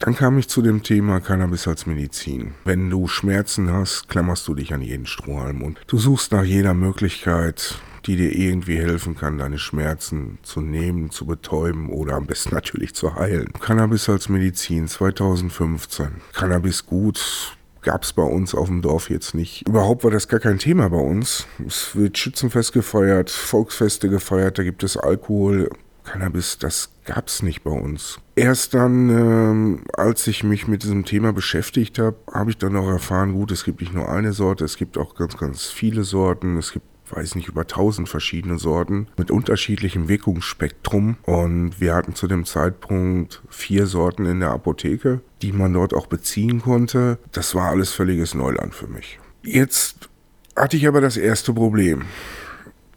Dann 0.04 0.16
kam 0.16 0.38
ich 0.38 0.50
zu 0.50 0.62
dem 0.62 0.84
Thema 0.84 1.22
Cannabis 1.22 1.66
als 1.66 1.86
Medizin. 1.86 2.56
Wenn 2.66 2.90
du 2.90 3.08
Schmerzen 3.08 3.72
hast, 3.72 4.10
klammerst 4.10 4.46
du 4.50 4.54
dich 4.54 4.74
an 4.74 4.82
jeden 4.82 5.06
Strohhalm 5.06 5.62
und 5.62 5.80
du 5.88 5.98
suchst 5.98 6.34
nach 6.34 6.44
jeder 6.44 6.74
Möglichkeit, 6.74 7.76
die 8.06 8.18
dir 8.18 8.36
irgendwie 8.36 8.76
helfen 8.76 9.16
kann, 9.16 9.38
deine 9.38 9.60
Schmerzen 9.60 10.40
zu 10.44 10.60
nehmen, 10.60 11.10
zu 11.10 11.26
betäuben 11.26 11.90
oder 11.90 12.16
am 12.16 12.26
besten 12.26 12.50
natürlich 12.54 12.94
zu 12.94 13.16
heilen. 13.16 13.54
Cannabis 13.62 14.10
als 14.10 14.28
Medizin 14.28 14.90
2015. 14.90 16.10
Cannabis 16.34 16.86
gut, 16.86 17.56
gab 17.82 18.04
es 18.04 18.12
bei 18.12 18.24
uns 18.24 18.54
auf 18.54 18.68
dem 18.68 18.82
Dorf 18.82 19.10
jetzt 19.10 19.34
nicht. 19.34 19.66
Überhaupt 19.70 20.04
war 20.04 20.12
das 20.12 20.28
gar 20.28 20.42
kein 20.42 20.60
Thema 20.60 20.90
bei 20.90 20.98
uns. 20.98 21.48
Es 21.66 21.96
wird 21.96 22.18
Schützenfest 22.18 22.74
gefeiert, 22.74 23.30
Volksfeste 23.30 24.10
gefeiert, 24.10 24.58
da 24.58 24.64
gibt 24.64 24.84
es 24.84 24.98
Alkohol. 24.98 25.70
Cannabis, 26.04 26.58
das 26.58 26.90
gab 27.04 27.28
es 27.28 27.44
nicht 27.44 27.64
bei 27.64 27.72
uns. 27.72 28.20
Erst 28.36 28.74
dann, 28.74 29.10
ähm, 29.10 29.84
als 29.94 30.28
ich 30.28 30.44
mich 30.44 30.68
mit 30.68 30.84
diesem 30.84 31.06
Thema 31.06 31.34
beschäftigt 31.34 32.00
habe, 32.00 32.18
habe 32.32 32.52
ich 32.52 32.58
dann 32.58 32.76
auch 32.76 32.88
erfahren, 32.88 33.34
gut, 33.34 33.52
es 33.52 33.64
gibt 33.64 33.82
nicht 33.82 33.94
nur 33.94 34.10
eine 34.10 34.34
Sorte, 34.34 34.66
es 34.66 34.78
gibt 34.78 34.98
auch 34.98 35.16
ganz, 35.16 35.38
ganz 35.38 35.68
viele 35.68 36.04
Sorten. 36.04 36.58
Es 36.58 36.72
gibt 36.72 36.86
weiß 37.16 37.36
nicht, 37.36 37.48
über 37.48 37.68
tausend 37.68 38.10
verschiedene 38.10 38.58
Sorten 38.58 39.08
mit 39.18 39.32
unterschiedlichem 39.32 40.08
Wirkungsspektrum. 40.08 41.18
Und 41.24 41.80
wir 41.80 41.96
hatten 41.96 42.16
zu 42.16 42.28
dem 42.28 42.46
Zeitpunkt 42.46 43.42
vier 43.50 43.88
Sorten 43.88 44.26
in 44.26 44.40
der 44.40 44.52
Apotheke, 44.52 45.22
die 45.42 45.52
man 45.52 45.74
dort 45.74 45.94
auch 45.94 46.08
beziehen 46.08 46.62
konnte. 46.62 47.20
Das 47.32 47.56
war 47.56 47.70
alles 47.70 47.92
völliges 47.92 48.34
Neuland 48.34 48.74
für 48.74 48.88
mich. 48.88 49.20
Jetzt 49.44 50.10
hatte 50.56 50.78
ich 50.78 50.88
aber 50.88 51.02
das 51.02 51.18
erste 51.18 51.54
Problem. 51.54 52.04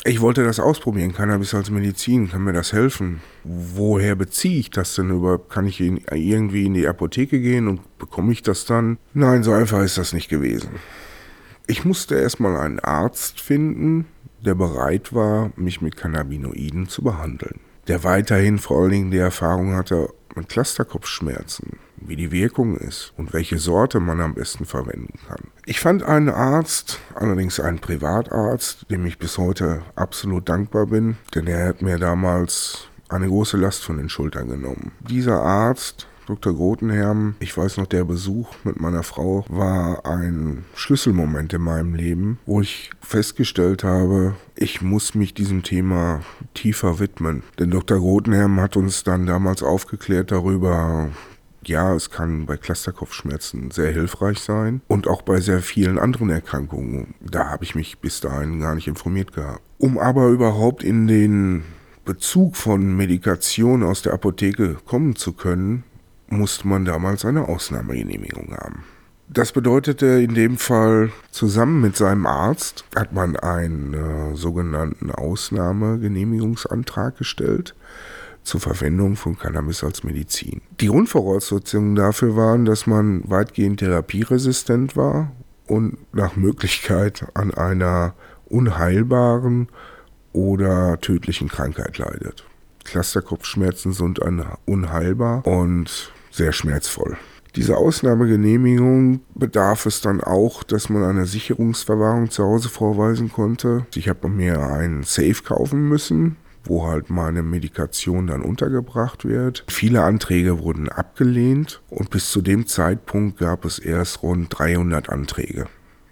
Ich 0.06 0.20
wollte 0.20 0.44
das 0.44 0.60
ausprobieren, 0.60 1.12
Cannabis 1.12 1.52
als 1.52 1.68
Medizin, 1.68 2.30
kann 2.30 2.44
mir 2.44 2.52
das 2.52 2.72
helfen? 2.72 3.20
Woher 3.42 4.14
beziehe 4.14 4.60
ich 4.60 4.70
das 4.70 4.94
denn 4.94 5.10
überhaupt? 5.10 5.50
Kann 5.50 5.66
ich 5.66 5.80
in, 5.80 6.00
irgendwie 6.12 6.66
in 6.66 6.74
die 6.74 6.86
Apotheke 6.86 7.40
gehen 7.40 7.66
und 7.66 7.98
bekomme 7.98 8.30
ich 8.30 8.42
das 8.42 8.66
dann? 8.66 8.98
Nein, 9.14 9.42
so 9.42 9.52
einfach 9.52 9.82
ist 9.82 9.98
das 9.98 10.12
nicht 10.12 10.28
gewesen. 10.28 10.70
Ich 11.66 11.84
musste 11.84 12.14
erstmal 12.14 12.56
einen 12.56 12.78
Arzt 12.78 13.40
finden, 13.40 14.06
der 14.44 14.54
bereit 14.54 15.12
war, 15.12 15.50
mich 15.56 15.80
mit 15.80 15.96
Cannabinoiden 15.96 16.88
zu 16.88 17.02
behandeln. 17.02 17.58
Der 17.88 18.04
weiterhin 18.04 18.58
vor 18.58 18.82
allen 18.82 18.90
Dingen 18.92 19.10
die 19.10 19.18
Erfahrung 19.18 19.74
hatte 19.74 20.10
mit 20.36 20.48
Clusterkopfschmerzen, 20.48 21.78
wie 21.96 22.16
die 22.16 22.30
Wirkung 22.30 22.76
ist 22.76 23.12
und 23.16 23.32
welche 23.32 23.58
Sorte 23.58 24.00
man 24.00 24.20
am 24.20 24.34
besten 24.34 24.66
verwenden 24.66 25.18
kann. 25.26 25.48
Ich 25.64 25.80
fand 25.80 26.02
einen 26.02 26.28
Arzt, 26.28 27.00
allerdings 27.14 27.58
einen 27.58 27.78
Privatarzt, 27.78 28.86
dem 28.90 29.06
ich 29.06 29.18
bis 29.18 29.38
heute 29.38 29.82
absolut 29.94 30.48
dankbar 30.48 30.86
bin, 30.86 31.16
denn 31.34 31.46
er 31.46 31.68
hat 31.68 31.82
mir 31.82 31.98
damals 31.98 32.88
eine 33.08 33.28
große 33.28 33.56
Last 33.56 33.84
von 33.84 33.96
den 33.96 34.08
Schultern 34.08 34.48
genommen. 34.48 34.92
Dieser 35.00 35.40
Arzt 35.40 36.06
Dr. 36.26 36.54
Grotenherm, 36.54 37.36
ich 37.38 37.56
weiß 37.56 37.76
noch, 37.76 37.86
der 37.86 38.04
Besuch 38.04 38.52
mit 38.64 38.80
meiner 38.80 39.04
Frau 39.04 39.44
war 39.48 40.04
ein 40.04 40.64
Schlüsselmoment 40.74 41.52
in 41.52 41.62
meinem 41.62 41.94
Leben, 41.94 42.38
wo 42.46 42.60
ich 42.60 42.90
festgestellt 43.00 43.84
habe, 43.84 44.34
ich 44.56 44.82
muss 44.82 45.14
mich 45.14 45.34
diesem 45.34 45.62
Thema 45.62 46.22
tiefer 46.54 46.98
widmen. 46.98 47.44
Denn 47.58 47.70
Dr. 47.70 47.98
Grotenherm 47.98 48.60
hat 48.60 48.76
uns 48.76 49.04
dann 49.04 49.26
damals 49.26 49.62
aufgeklärt 49.62 50.32
darüber, 50.32 51.10
ja, 51.64 51.94
es 51.94 52.10
kann 52.10 52.46
bei 52.46 52.56
Clusterkopfschmerzen 52.56 53.70
sehr 53.70 53.92
hilfreich 53.92 54.38
sein 54.38 54.80
und 54.88 55.08
auch 55.08 55.22
bei 55.22 55.40
sehr 55.40 55.60
vielen 55.60 55.98
anderen 55.98 56.30
Erkrankungen. 56.30 57.14
Da 57.20 57.50
habe 57.50 57.64
ich 57.64 57.74
mich 57.74 57.98
bis 57.98 58.20
dahin 58.20 58.60
gar 58.60 58.74
nicht 58.74 58.88
informiert 58.88 59.32
gehabt. 59.32 59.60
Um 59.78 59.98
aber 59.98 60.28
überhaupt 60.28 60.82
in 60.82 61.06
den 61.06 61.62
Bezug 62.04 62.56
von 62.56 62.96
Medikation 62.96 63.82
aus 63.82 64.02
der 64.02 64.12
Apotheke 64.12 64.76
kommen 64.86 65.16
zu 65.16 65.32
können, 65.32 65.84
musste 66.28 66.66
man 66.66 66.84
damals 66.84 67.24
eine 67.24 67.48
Ausnahmegenehmigung 67.48 68.56
haben. 68.56 68.84
Das 69.28 69.52
bedeutete 69.52 70.06
in 70.06 70.34
dem 70.34 70.56
Fall, 70.56 71.10
zusammen 71.32 71.80
mit 71.80 71.96
seinem 71.96 72.26
Arzt 72.26 72.84
hat 72.94 73.12
man 73.12 73.34
einen 73.36 73.94
äh, 73.94 74.36
sogenannten 74.36 75.10
Ausnahmegenehmigungsantrag 75.10 77.18
gestellt 77.18 77.74
zur 78.44 78.60
Verwendung 78.60 79.16
von 79.16 79.36
Cannabis 79.36 79.82
als 79.82 80.04
Medizin. 80.04 80.60
Die 80.80 80.86
Grundvoraussetzungen 80.86 81.96
dafür 81.96 82.36
waren, 82.36 82.64
dass 82.64 82.86
man 82.86 83.28
weitgehend 83.28 83.80
therapieresistent 83.80 84.96
war 84.96 85.32
und 85.66 85.98
nach 86.14 86.36
Möglichkeit 86.36 87.26
an 87.34 87.52
einer 87.52 88.14
unheilbaren 88.48 89.66
oder 90.32 91.00
tödlichen 91.00 91.48
Krankheit 91.48 91.98
leidet. 91.98 92.44
Clusterkopfschmerzen 92.84 93.92
sind 93.92 94.20
unheilbar 94.64 95.44
und 95.44 96.12
sehr 96.36 96.52
schmerzvoll. 96.52 97.16
Diese 97.56 97.76
Ausnahmegenehmigung 97.78 99.20
bedarf 99.34 99.86
es 99.86 100.02
dann 100.02 100.20
auch, 100.20 100.62
dass 100.62 100.90
man 100.90 101.02
eine 101.04 101.24
Sicherungsverwahrung 101.24 102.30
zu 102.30 102.44
Hause 102.44 102.68
vorweisen 102.68 103.32
konnte. 103.32 103.86
Ich 103.94 104.10
habe 104.10 104.28
mir 104.28 104.60
einen 104.60 105.04
Safe 105.04 105.42
kaufen 105.42 105.88
müssen, 105.88 106.36
wo 106.64 106.86
halt 106.86 107.08
meine 107.08 107.42
Medikation 107.42 108.26
dann 108.26 108.42
untergebracht 108.42 109.24
wird. 109.24 109.64
Viele 109.68 110.02
Anträge 110.02 110.58
wurden 110.58 110.90
abgelehnt 110.90 111.80
und 111.88 112.10
bis 112.10 112.30
zu 112.30 112.42
dem 112.42 112.66
Zeitpunkt 112.66 113.38
gab 113.38 113.64
es 113.64 113.78
erst 113.78 114.22
rund 114.22 114.48
300 114.50 115.08
Anträge, 115.08 115.64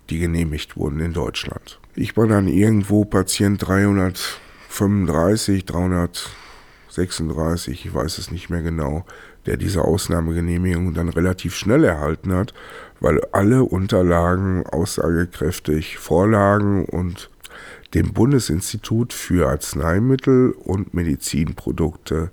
die 0.08 0.20
genehmigt 0.20 0.78
wurden 0.78 1.00
in 1.00 1.12
Deutschland. 1.12 1.78
Ich 1.94 2.16
war 2.16 2.26
dann 2.26 2.48
irgendwo 2.48 3.04
Patient 3.04 3.66
335, 3.66 5.66
336, 6.94 7.86
ich 7.86 7.94
weiß 7.94 8.18
es 8.18 8.30
nicht 8.30 8.50
mehr 8.50 8.62
genau 8.62 9.04
der 9.46 9.56
diese 9.56 9.82
Ausnahmegenehmigung 9.82 10.94
dann 10.94 11.08
relativ 11.08 11.54
schnell 11.54 11.84
erhalten 11.84 12.32
hat, 12.32 12.54
weil 13.00 13.20
alle 13.32 13.64
Unterlagen 13.64 14.66
aussagekräftig 14.66 15.98
vorlagen 15.98 16.84
und 16.86 17.30
dem 17.92 18.12
Bundesinstitut 18.12 19.12
für 19.12 19.48
Arzneimittel 19.48 20.52
und 20.52 20.94
Medizinprodukte 20.94 22.30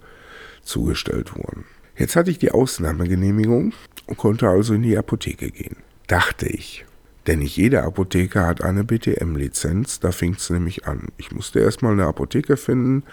zugestellt 0.64 1.36
wurden. 1.36 1.66
Jetzt 1.98 2.16
hatte 2.16 2.32
ich 2.32 2.40
die 2.40 2.52
Ausnahmegenehmigung 2.52 3.74
und 4.08 4.18
konnte 4.18 4.50
also 4.50 4.74
in 4.74 4.82
die 4.82 4.98
Apotheke 4.98 5.52
gehen. 5.52 5.78
Dachte 6.08 6.48
ich. 6.48 6.86
Denn 7.28 7.40
nicht 7.40 7.56
jede 7.56 7.84
Apotheke 7.84 8.46
hat 8.46 8.64
eine 8.64 8.84
BTM-Lizenz, 8.84 10.00
da 10.00 10.12
fing 10.12 10.36
es 10.36 10.50
nämlich 10.50 10.88
an. 10.88 11.10
Ich 11.18 11.32
musste 11.32 11.60
erstmal 11.60 11.94
eine 11.94 12.06
Apotheke 12.06 12.58
finden, 12.58 13.04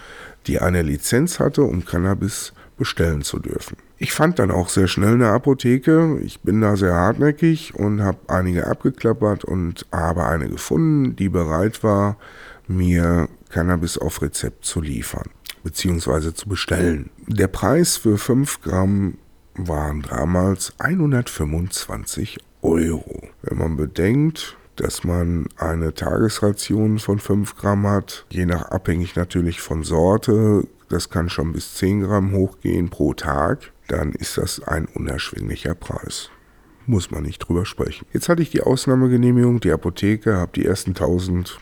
die 0.47 0.61
eine 0.61 0.83
Lizenz 0.83 1.39
hatte, 1.39 1.63
um 1.63 1.85
Cannabis 1.85 2.53
bestellen 2.79 3.23
zu 3.23 3.39
dürfen. 3.39 3.77
Ich 3.99 4.13
fand 4.13 4.39
dann 4.39 4.51
auch 4.51 4.69
sehr 4.69 4.87
schnell 4.87 5.15
eine 5.15 5.29
Apotheke. 5.29 6.19
Ich 6.23 6.41
bin 6.41 6.61
da 6.61 6.77
sehr 6.77 6.95
hartnäckig 6.95 7.75
und 7.75 8.01
habe 8.03 8.19
einige 8.29 8.67
abgeklappert 8.67 9.45
und 9.45 9.85
habe 9.93 10.25
eine 10.25 10.49
gefunden, 10.49 11.17
die 11.17 11.29
bereit 11.29 11.83
war, 11.83 12.17
mir 12.69 13.29
Cannabis 13.51 13.99
auf 13.99 14.23
Rezept 14.23 14.65
zu 14.65 14.81
liefern 14.81 15.29
bzw. 15.65 16.33
zu 16.33 16.49
bestellen. 16.49 17.11
Der 17.27 17.49
Preis 17.49 17.97
für 17.97 18.17
5 18.17 18.63
Gramm 18.63 19.19
waren 19.55 20.03
damals 20.03 20.73
125 20.79 22.39
Euro. 22.63 23.28
Wenn 23.49 23.59
man 23.59 23.77
bedenkt, 23.77 24.57
dass 24.77 25.05
man 25.05 25.47
eine 25.57 25.95
Tagesration 25.95 26.99
von 26.99 27.19
5 27.19 27.57
Gramm 27.57 27.87
hat, 27.87 28.27
je 28.29 28.45
nach 28.45 28.71
abhängig 28.71 29.17
natürlich 29.17 29.63
von 29.63 29.85
Sorte, 29.85 30.65
das 30.91 31.09
kann 31.09 31.31
schon 31.31 31.53
bis 31.53 31.75
10 31.75 32.03
Gramm 32.03 32.33
hochgehen 32.33 32.91
pro 32.91 33.15
Tag, 33.15 33.73
dann 33.87 34.13
ist 34.13 34.37
das 34.37 34.63
ein 34.63 34.87
unerschwinglicher 34.87 35.75
Preis. 35.75 36.31
Muss 36.87 37.11
man 37.11 37.23
nicht 37.23 37.39
drüber 37.39 37.65
sprechen. 37.65 38.07
Jetzt 38.13 38.29
hatte 38.29 38.43
ich 38.43 38.51
die 38.51 38.63
Ausnahmegenehmigung, 38.63 39.61
die 39.61 39.73
Apotheke, 39.73 40.37
habe 40.37 40.53
die 40.55 40.67
ersten 40.67 40.91
1000 40.91 41.59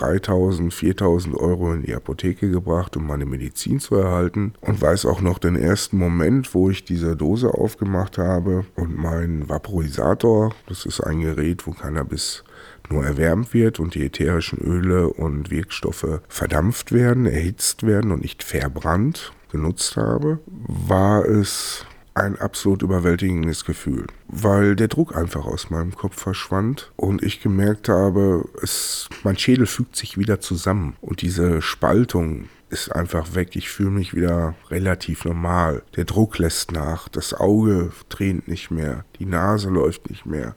3000, 0.00 0.72
4000 0.72 1.34
Euro 1.36 1.72
in 1.72 1.82
die 1.82 1.94
Apotheke 1.94 2.50
gebracht, 2.50 2.96
um 2.96 3.06
meine 3.06 3.26
Medizin 3.26 3.80
zu 3.80 3.96
erhalten. 3.96 4.54
Und 4.60 4.80
weiß 4.80 5.06
auch 5.06 5.20
noch 5.20 5.38
den 5.38 5.56
ersten 5.56 5.98
Moment, 5.98 6.54
wo 6.54 6.70
ich 6.70 6.84
diese 6.84 7.16
Dose 7.16 7.54
aufgemacht 7.54 8.18
habe 8.18 8.64
und 8.76 8.96
mein 8.96 9.48
Vaporisator, 9.48 10.54
das 10.68 10.86
ist 10.86 11.00
ein 11.00 11.20
Gerät, 11.20 11.66
wo 11.66 11.72
Cannabis 11.72 12.44
nur 12.90 13.04
erwärmt 13.04 13.52
wird 13.52 13.80
und 13.80 13.94
die 13.94 14.04
ätherischen 14.04 14.58
Öle 14.58 15.08
und 15.08 15.50
Wirkstoffe 15.50 16.20
verdampft 16.28 16.92
werden, 16.92 17.26
erhitzt 17.26 17.84
werden 17.86 18.12
und 18.12 18.22
nicht 18.22 18.42
verbrannt 18.42 19.32
genutzt 19.50 19.96
habe, 19.96 20.40
war 20.46 21.24
es 21.24 21.86
ein 22.18 22.38
absolut 22.38 22.82
überwältigendes 22.82 23.64
Gefühl, 23.64 24.06
weil 24.28 24.76
der 24.76 24.88
Druck 24.88 25.16
einfach 25.16 25.46
aus 25.46 25.70
meinem 25.70 25.94
Kopf 25.94 26.20
verschwand 26.20 26.92
und 26.96 27.22
ich 27.22 27.40
gemerkt 27.40 27.88
habe, 27.88 28.48
es, 28.62 29.08
mein 29.22 29.38
Schädel 29.38 29.66
fügt 29.66 29.96
sich 29.96 30.18
wieder 30.18 30.40
zusammen 30.40 30.96
und 31.00 31.22
diese 31.22 31.62
Spaltung 31.62 32.48
ist 32.70 32.94
einfach 32.94 33.34
weg. 33.34 33.56
Ich 33.56 33.70
fühle 33.70 33.90
mich 33.90 34.14
wieder 34.14 34.54
relativ 34.70 35.24
normal. 35.24 35.82
Der 35.96 36.04
Druck 36.04 36.38
lässt 36.38 36.72
nach, 36.72 37.08
das 37.08 37.32
Auge 37.32 37.92
tränt 38.08 38.48
nicht 38.48 38.70
mehr, 38.70 39.04
die 39.18 39.26
Nase 39.26 39.70
läuft 39.70 40.10
nicht 40.10 40.26
mehr. 40.26 40.54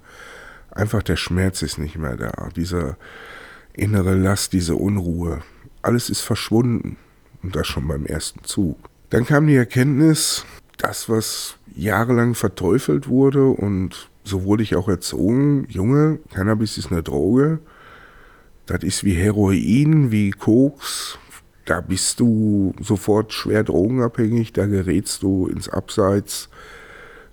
Einfach 0.71 1.03
der 1.03 1.15
Schmerz 1.15 1.61
ist 1.61 1.77
nicht 1.77 1.97
mehr 1.97 2.17
da. 2.17 2.49
Diese 2.55 2.97
innere 3.73 4.15
Last, 4.15 4.53
diese 4.53 4.75
Unruhe, 4.75 5.41
alles 5.81 6.09
ist 6.09 6.21
verschwunden. 6.21 6.97
Und 7.43 7.55
das 7.55 7.67
schon 7.67 7.87
beim 7.87 8.05
ersten 8.05 8.43
Zug. 8.43 8.77
Dann 9.09 9.25
kam 9.25 9.47
die 9.47 9.55
Erkenntnis, 9.55 10.45
das, 10.81 11.09
was 11.09 11.55
jahrelang 11.75 12.35
verteufelt 12.35 13.07
wurde 13.07 13.45
und 13.45 14.09
so 14.23 14.43
wurde 14.43 14.63
ich 14.63 14.75
auch 14.75 14.87
erzogen, 14.87 15.65
Junge, 15.69 16.19
Cannabis 16.33 16.77
ist 16.77 16.91
eine 16.91 17.03
Droge, 17.03 17.59
das 18.65 18.83
ist 18.83 19.03
wie 19.03 19.13
Heroin, 19.13 20.11
wie 20.11 20.31
Koks, 20.31 21.17
da 21.65 21.81
bist 21.81 22.19
du 22.19 22.73
sofort 22.79 23.33
schwer 23.33 23.63
drogenabhängig, 23.63 24.53
da 24.53 24.65
gerätst 24.65 25.23
du 25.23 25.47
ins 25.47 25.69
Abseits, 25.69 26.49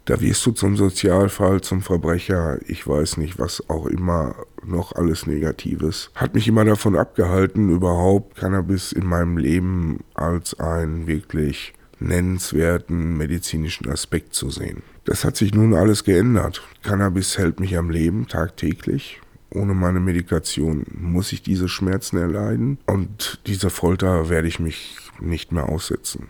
da 0.04 0.20
wirst 0.20 0.44
du 0.46 0.52
zum 0.52 0.76
Sozialfall, 0.76 1.60
zum 1.60 1.82
Verbrecher, 1.82 2.58
ich 2.66 2.86
weiß 2.86 3.18
nicht, 3.18 3.38
was 3.38 3.68
auch 3.68 3.86
immer 3.86 4.36
noch 4.64 4.94
alles 4.94 5.26
Negatives. 5.26 6.10
Hat 6.14 6.34
mich 6.34 6.48
immer 6.48 6.64
davon 6.64 6.96
abgehalten, 6.96 7.70
überhaupt 7.70 8.36
Cannabis 8.36 8.92
in 8.92 9.06
meinem 9.06 9.36
Leben 9.36 10.00
als 10.14 10.58
ein 10.58 11.06
wirklich 11.06 11.74
nennenswerten 12.00 13.16
medizinischen 13.16 13.88
Aspekt 13.88 14.34
zu 14.34 14.50
sehen. 14.50 14.82
Das 15.04 15.24
hat 15.24 15.36
sich 15.36 15.54
nun 15.54 15.74
alles 15.74 16.04
geändert. 16.04 16.62
Cannabis 16.82 17.38
hält 17.38 17.60
mich 17.60 17.76
am 17.76 17.90
Leben 17.90 18.26
tagtäglich. 18.28 19.20
Ohne 19.50 19.74
meine 19.74 20.00
Medikation 20.00 20.84
muss 20.92 21.32
ich 21.32 21.42
diese 21.42 21.68
Schmerzen 21.68 22.18
erleiden 22.18 22.78
und 22.86 23.40
dieser 23.46 23.70
Folter 23.70 24.28
werde 24.28 24.46
ich 24.46 24.60
mich 24.60 24.98
nicht 25.20 25.52
mehr 25.52 25.68
aussetzen. 25.68 26.28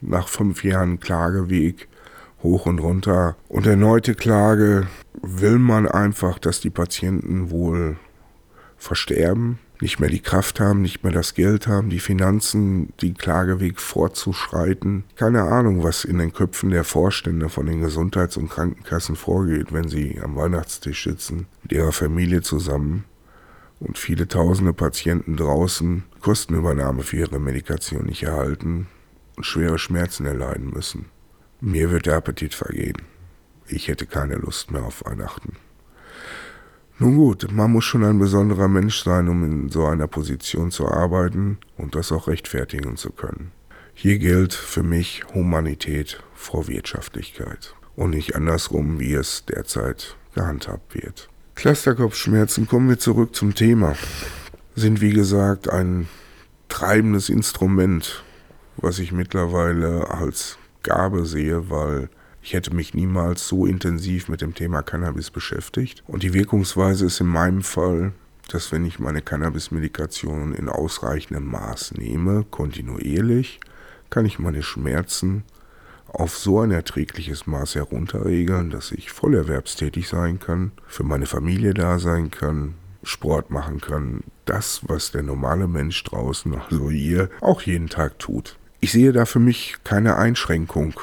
Nach 0.00 0.28
fünf 0.28 0.62
Jahren 0.62 1.00
Klageweg 1.00 1.88
hoch 2.42 2.66
und 2.66 2.78
runter 2.78 3.36
und 3.48 3.66
erneute 3.66 4.14
Klage 4.14 4.86
will 5.20 5.58
man 5.58 5.86
einfach, 5.86 6.38
dass 6.38 6.60
die 6.60 6.70
Patienten 6.70 7.50
wohl 7.50 7.96
versterben 8.78 9.58
nicht 9.80 10.00
mehr 10.00 10.10
die 10.10 10.20
Kraft 10.20 10.60
haben, 10.60 10.82
nicht 10.82 11.02
mehr 11.02 11.12
das 11.12 11.34
Geld 11.34 11.66
haben, 11.66 11.90
die 11.90 12.00
Finanzen, 12.00 12.92
den 13.02 13.16
Klageweg 13.16 13.80
fortzuschreiten. 13.80 15.04
Keine 15.16 15.42
Ahnung, 15.42 15.82
was 15.82 16.04
in 16.04 16.18
den 16.18 16.32
Köpfen 16.32 16.70
der 16.70 16.84
Vorstände 16.84 17.48
von 17.48 17.66
den 17.66 17.80
Gesundheits- 17.80 18.36
und 18.36 18.50
Krankenkassen 18.50 19.16
vorgeht, 19.16 19.72
wenn 19.72 19.88
sie 19.88 20.20
am 20.22 20.36
Weihnachtstisch 20.36 21.04
sitzen, 21.04 21.46
mit 21.62 21.72
ihrer 21.72 21.92
Familie 21.92 22.42
zusammen 22.42 23.04
und 23.80 23.98
viele 23.98 24.28
tausende 24.28 24.74
Patienten 24.74 25.36
draußen 25.36 26.04
Kostenübernahme 26.20 27.02
für 27.02 27.16
ihre 27.16 27.40
Medikation 27.40 28.06
nicht 28.06 28.22
erhalten 28.22 28.86
und 29.36 29.44
schwere 29.44 29.78
Schmerzen 29.78 30.26
erleiden 30.26 30.70
müssen. 30.70 31.06
Mir 31.60 31.90
wird 31.90 32.06
der 32.06 32.16
Appetit 32.16 32.54
vergehen. 32.54 32.98
Ich 33.66 33.88
hätte 33.88 34.06
keine 34.06 34.34
Lust 34.34 34.70
mehr 34.70 34.84
auf 34.84 35.04
Weihnachten. 35.04 35.56
Nun 37.02 37.16
gut, 37.16 37.50
man 37.50 37.72
muss 37.72 37.86
schon 37.86 38.04
ein 38.04 38.18
besonderer 38.18 38.68
Mensch 38.68 39.02
sein, 39.02 39.30
um 39.30 39.42
in 39.42 39.68
so 39.70 39.86
einer 39.86 40.06
Position 40.06 40.70
zu 40.70 40.86
arbeiten 40.86 41.56
und 41.78 41.94
das 41.94 42.12
auch 42.12 42.28
rechtfertigen 42.28 42.98
zu 42.98 43.10
können. 43.10 43.52
Hier 43.94 44.18
gilt 44.18 44.52
für 44.52 44.82
mich 44.82 45.22
Humanität 45.32 46.22
vor 46.34 46.68
Wirtschaftlichkeit 46.68 47.74
und 47.96 48.10
nicht 48.10 48.36
andersrum, 48.36 49.00
wie 49.00 49.14
es 49.14 49.46
derzeit 49.46 50.14
gehandhabt 50.34 50.94
wird. 50.94 51.30
Clusterkopfschmerzen, 51.54 52.68
kommen 52.68 52.90
wir 52.90 52.98
zurück 52.98 53.34
zum 53.34 53.54
Thema, 53.54 53.96
sind 54.76 55.00
wie 55.00 55.14
gesagt 55.14 55.70
ein 55.70 56.06
treibendes 56.68 57.30
Instrument, 57.30 58.22
was 58.76 58.98
ich 58.98 59.10
mittlerweile 59.10 60.10
als 60.10 60.58
Gabe 60.82 61.24
sehe, 61.24 61.70
weil 61.70 62.10
ich 62.42 62.54
hätte 62.54 62.74
mich 62.74 62.94
niemals 62.94 63.46
so 63.46 63.66
intensiv 63.66 64.28
mit 64.28 64.40
dem 64.40 64.54
Thema 64.54 64.82
Cannabis 64.82 65.30
beschäftigt. 65.30 66.02
Und 66.06 66.22
die 66.22 66.32
Wirkungsweise 66.34 67.06
ist 67.06 67.20
in 67.20 67.26
meinem 67.26 67.62
Fall, 67.62 68.12
dass 68.48 68.72
wenn 68.72 68.84
ich 68.84 68.98
meine 68.98 69.22
Cannabis-Medikation 69.22 70.54
in 70.54 70.68
ausreichendem 70.68 71.46
Maß 71.50 71.94
nehme, 71.94 72.44
kontinuierlich, 72.50 73.60
kann 74.08 74.26
ich 74.26 74.38
meine 74.38 74.62
Schmerzen 74.62 75.44
auf 76.08 76.36
so 76.36 76.60
ein 76.60 76.72
erträgliches 76.72 77.46
Maß 77.46 77.76
herunterregeln, 77.76 78.70
dass 78.70 78.90
ich 78.90 79.12
vollerwerbstätig 79.12 80.08
sein 80.08 80.40
kann, 80.40 80.72
für 80.88 81.04
meine 81.04 81.26
Familie 81.26 81.74
da 81.74 82.00
sein 82.00 82.30
kann, 82.32 82.74
Sport 83.04 83.50
machen 83.50 83.80
kann. 83.80 84.24
Das, 84.44 84.80
was 84.88 85.12
der 85.12 85.22
normale 85.22 85.68
Mensch 85.68 86.02
draußen, 86.02 86.54
also 86.54 86.90
ihr, 86.90 87.30
auch 87.40 87.62
jeden 87.62 87.88
Tag 87.88 88.18
tut. 88.18 88.56
Ich 88.80 88.92
sehe 88.92 89.12
da 89.12 89.26
für 89.26 89.38
mich 89.38 89.76
keine 89.84 90.16
Einschränkung 90.16 90.94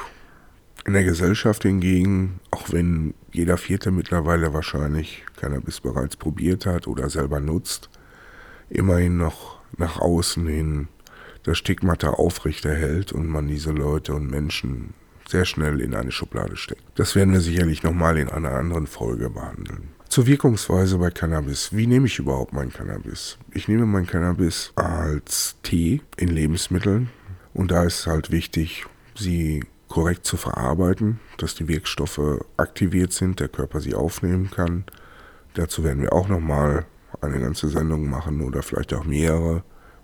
in 0.88 0.94
der 0.94 1.04
Gesellschaft 1.04 1.64
hingegen, 1.64 2.40
auch 2.50 2.72
wenn 2.72 3.12
jeder 3.30 3.58
Vierte 3.58 3.90
mittlerweile 3.90 4.54
wahrscheinlich 4.54 5.22
Cannabis 5.36 5.80
bereits 5.80 6.16
probiert 6.16 6.64
hat 6.64 6.86
oder 6.86 7.10
selber 7.10 7.40
nutzt, 7.40 7.90
immerhin 8.70 9.18
noch 9.18 9.60
nach 9.76 10.00
außen 10.00 10.46
hin 10.46 10.88
das 11.42 11.58
Stigmata 11.58 12.08
aufrechterhält 12.08 13.12
und 13.12 13.28
man 13.28 13.48
diese 13.48 13.70
Leute 13.70 14.14
und 14.14 14.30
Menschen 14.30 14.94
sehr 15.28 15.44
schnell 15.44 15.82
in 15.82 15.94
eine 15.94 16.10
Schublade 16.10 16.56
steckt. 16.56 16.82
Das 16.94 17.14
werden 17.14 17.34
wir 17.34 17.42
sicherlich 17.42 17.82
nochmal 17.82 18.16
in 18.16 18.30
einer 18.30 18.52
anderen 18.52 18.86
Folge 18.86 19.28
behandeln. 19.28 19.90
Zur 20.08 20.26
Wirkungsweise 20.26 20.96
bei 20.96 21.10
Cannabis. 21.10 21.68
Wie 21.76 21.86
nehme 21.86 22.06
ich 22.06 22.18
überhaupt 22.18 22.54
mein 22.54 22.72
Cannabis? 22.72 23.36
Ich 23.52 23.68
nehme 23.68 23.84
mein 23.84 24.06
Cannabis 24.06 24.72
als 24.74 25.56
Tee 25.62 26.00
in 26.16 26.28
Lebensmitteln 26.28 27.10
und 27.52 27.70
da 27.70 27.84
ist 27.84 28.06
halt 28.06 28.30
wichtig, 28.30 28.86
sie 29.14 29.64
korrekt 29.88 30.24
zu 30.26 30.36
verarbeiten, 30.36 31.20
dass 31.38 31.54
die 31.54 31.68
Wirkstoffe 31.68 32.44
aktiviert 32.56 33.12
sind, 33.12 33.40
der 33.40 33.48
Körper 33.48 33.80
sie 33.80 33.94
aufnehmen 33.94 34.50
kann. 34.50 34.84
Dazu 35.54 35.82
werden 35.82 36.02
wir 36.02 36.12
auch 36.12 36.28
nochmal 36.28 36.86
eine 37.20 37.40
ganze 37.40 37.68
Sendung 37.68 38.08
machen 38.08 38.42
oder 38.42 38.62
vielleicht 38.62 38.94
auch 38.94 39.04
mehrere, 39.04 39.62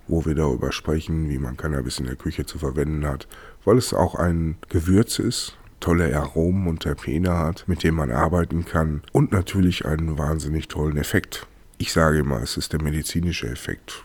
wo 0.09 0.25
wir 0.25 0.35
darüber 0.35 0.73
sprechen, 0.73 1.29
wie 1.29 1.39
man 1.39 1.57
Cannabis 1.57 1.99
in 1.99 2.07
der 2.07 2.17
Küche 2.17 2.47
zu 2.47 2.59
verwenden 2.59 3.07
hat, 3.07 3.29
weil 3.65 3.79
es 3.79 3.95
auch 3.95 4.15
ein 4.15 4.57
Gewürz 4.69 5.19
ist, 5.19 5.57
tolle 5.81 6.17
Aromen 6.17 6.67
und 6.67 6.81
Terpene 6.81 7.39
hat, 7.39 7.65
mit 7.67 7.83
dem 7.83 7.95
man 7.95 8.11
arbeiten 8.11 8.65
kann 8.65 9.03
und 9.13 9.33
natürlich 9.33 9.85
einen 9.85 10.19
wahnsinnig 10.19 10.69
tollen 10.69 10.97
Effekt. 10.97 11.47
Ich 11.79 11.93
sage 11.93 12.19
immer, 12.19 12.41
es 12.41 12.57
ist 12.57 12.73
der 12.73 12.83
medizinische 12.83 13.49
Effekt, 13.49 14.03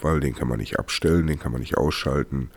weil 0.00 0.20
den 0.20 0.34
kann 0.34 0.48
man 0.48 0.58
nicht 0.58 0.78
abstellen, 0.78 1.26
den 1.26 1.38
kann 1.38 1.52
man 1.52 1.60
nicht 1.60 1.76
ausschalten. 1.76 2.50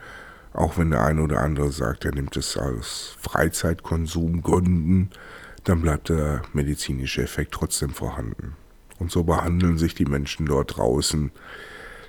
Auch 0.56 0.78
wenn 0.78 0.90
der 0.90 1.04
eine 1.04 1.20
oder 1.22 1.42
andere 1.42 1.70
sagt, 1.70 2.06
er 2.06 2.14
nimmt 2.14 2.34
es 2.34 2.56
aus 2.56 3.14
Freizeitkonsumgründen, 3.20 5.10
dann 5.64 5.82
bleibt 5.82 6.08
der 6.08 6.40
medizinische 6.54 7.22
Effekt 7.22 7.52
trotzdem 7.52 7.90
vorhanden. 7.90 8.56
Und 8.98 9.10
so 9.10 9.24
behandeln 9.24 9.76
sich 9.76 9.94
die 9.94 10.06
Menschen 10.06 10.46
dort 10.46 10.78
draußen 10.78 11.30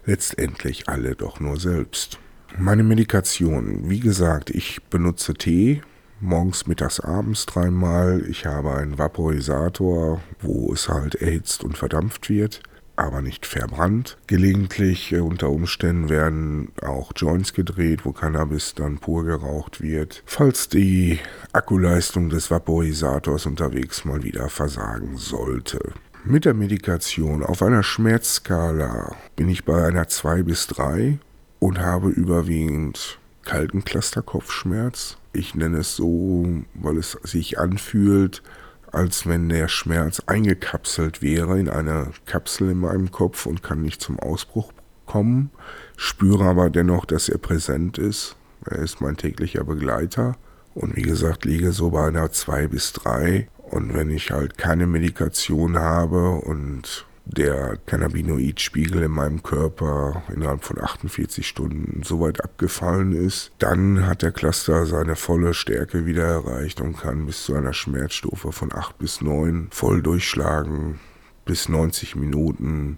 letztendlich 0.06 0.88
alle 0.88 1.16
doch 1.16 1.42
nur 1.42 1.60
selbst. 1.60 2.20
Meine 2.58 2.84
Medikation, 2.84 3.90
wie 3.90 4.00
gesagt, 4.00 4.50
ich 4.50 4.82
benutze 4.84 5.34
Tee, 5.34 5.82
morgens, 6.22 6.68
mittags, 6.68 7.02
abends 7.02 7.48
dreimal. 7.48 8.24
Ich 8.30 8.46
habe 8.46 8.76
einen 8.76 8.98
Vaporisator, 8.98 10.22
wo 10.40 10.72
es 10.72 10.88
halt 10.88 11.16
erhitzt 11.16 11.66
und 11.66 11.78
verdampft 11.78 12.30
wird 12.30 12.62
aber 12.98 13.22
nicht 13.22 13.46
verbrannt. 13.46 14.18
Gelegentlich 14.28 15.14
äh, 15.14 15.20
unter 15.20 15.50
Umständen 15.50 16.10
werden 16.10 16.70
auch 16.82 17.12
Joints 17.16 17.54
gedreht, 17.54 18.06
wo 18.06 18.12
Cannabis 18.12 18.74
dann 18.76 18.98
pur 18.98 19.24
geraucht 19.24 19.82
wird. 19.82 20.24
Falls 20.26 20.68
die 20.68 21.20
Akkuleistung 21.54 22.30
des 22.30 22.52
Vaporisators 22.52 23.46
unterwegs 23.46 24.04
mal 24.04 24.24
wieder 24.24 24.50
versagen 24.50 25.18
sollte. 25.18 25.94
Mit 26.26 26.44
der 26.44 26.54
Medikation 26.54 27.44
auf 27.44 27.62
einer 27.62 27.84
Schmerzskala 27.84 29.16
bin 29.36 29.48
ich 29.48 29.64
bei 29.64 29.86
einer 29.86 30.08
2 30.10 30.44
bis 30.44 30.68
3 30.68 31.20
und 31.60 31.80
habe 31.80 32.10
überwiegend 32.10 33.20
kalten 33.46 33.86
Clusterkopfschmerz. 33.86 35.18
Ich 35.32 35.56
nenne 35.56 35.78
es 35.78 35.96
so, 35.96 36.46
weil 36.74 36.98
es 36.98 37.12
sich 37.24 37.60
anfühlt, 37.60 38.44
als 38.92 39.28
wenn 39.28 39.50
der 39.50 39.68
Schmerz 39.68 40.22
eingekapselt 40.26 41.22
wäre 41.22 41.60
in 41.60 41.70
einer 41.70 42.12
Kapsel 42.26 42.72
in 42.72 42.80
meinem 42.80 43.12
Kopf 43.12 43.46
und 43.46 43.64
kann 43.64 43.82
nicht 43.82 44.02
zum 44.02 44.20
Ausbruch 44.20 44.72
kommen, 45.06 45.52
spüre 45.96 46.46
aber 46.46 46.70
dennoch, 46.70 47.06
dass 47.06 47.30
er 47.30 47.38
präsent 47.38 47.98
ist. 47.98 48.36
Er 48.66 48.80
ist 48.80 49.02
mein 49.02 49.18
täglicher 49.18 49.64
Begleiter. 49.64 50.36
Und 50.74 50.96
wie 50.96 51.02
gesagt, 51.02 51.46
liege 51.46 51.72
so 51.72 51.90
bei 51.90 52.08
einer 52.08 52.32
2 52.32 52.68
bis 52.68 52.94
3 52.94 53.50
und 53.72 53.96
wenn 53.96 54.12
ich 54.12 54.30
halt 54.32 54.58
keine 54.58 54.86
Medikation 54.86 55.80
habe 55.80 56.34
und 56.34 57.07
der 57.30 57.78
Cannabinoidspiegel 57.86 59.04
in 59.04 59.12
meinem 59.12 59.44
Körper 59.44 60.24
innerhalb 60.34 60.64
von 60.64 60.82
48 60.82 61.48
Stunden 61.48 62.02
so 62.04 62.20
weit 62.20 62.44
abgefallen 62.44 63.12
ist, 63.14 63.52
dann 63.60 64.06
hat 64.06 64.22
der 64.22 64.32
Cluster 64.32 64.86
seine 64.86 65.16
volle 65.16 65.54
Stärke 65.54 66.06
wieder 66.06 66.24
erreicht 66.24 66.82
und 66.82 66.98
kann 66.98 67.26
bis 67.26 67.44
zu 67.44 67.56
einer 67.56 67.74
Schmerzstufe 67.74 68.52
von 68.52 68.74
8 68.74 68.98
bis 68.98 69.22
9 69.22 69.68
voll 69.72 70.02
durchschlagen, 70.02 71.00
bis 71.46 71.70
90 71.70 72.16
Minuten 72.16 72.98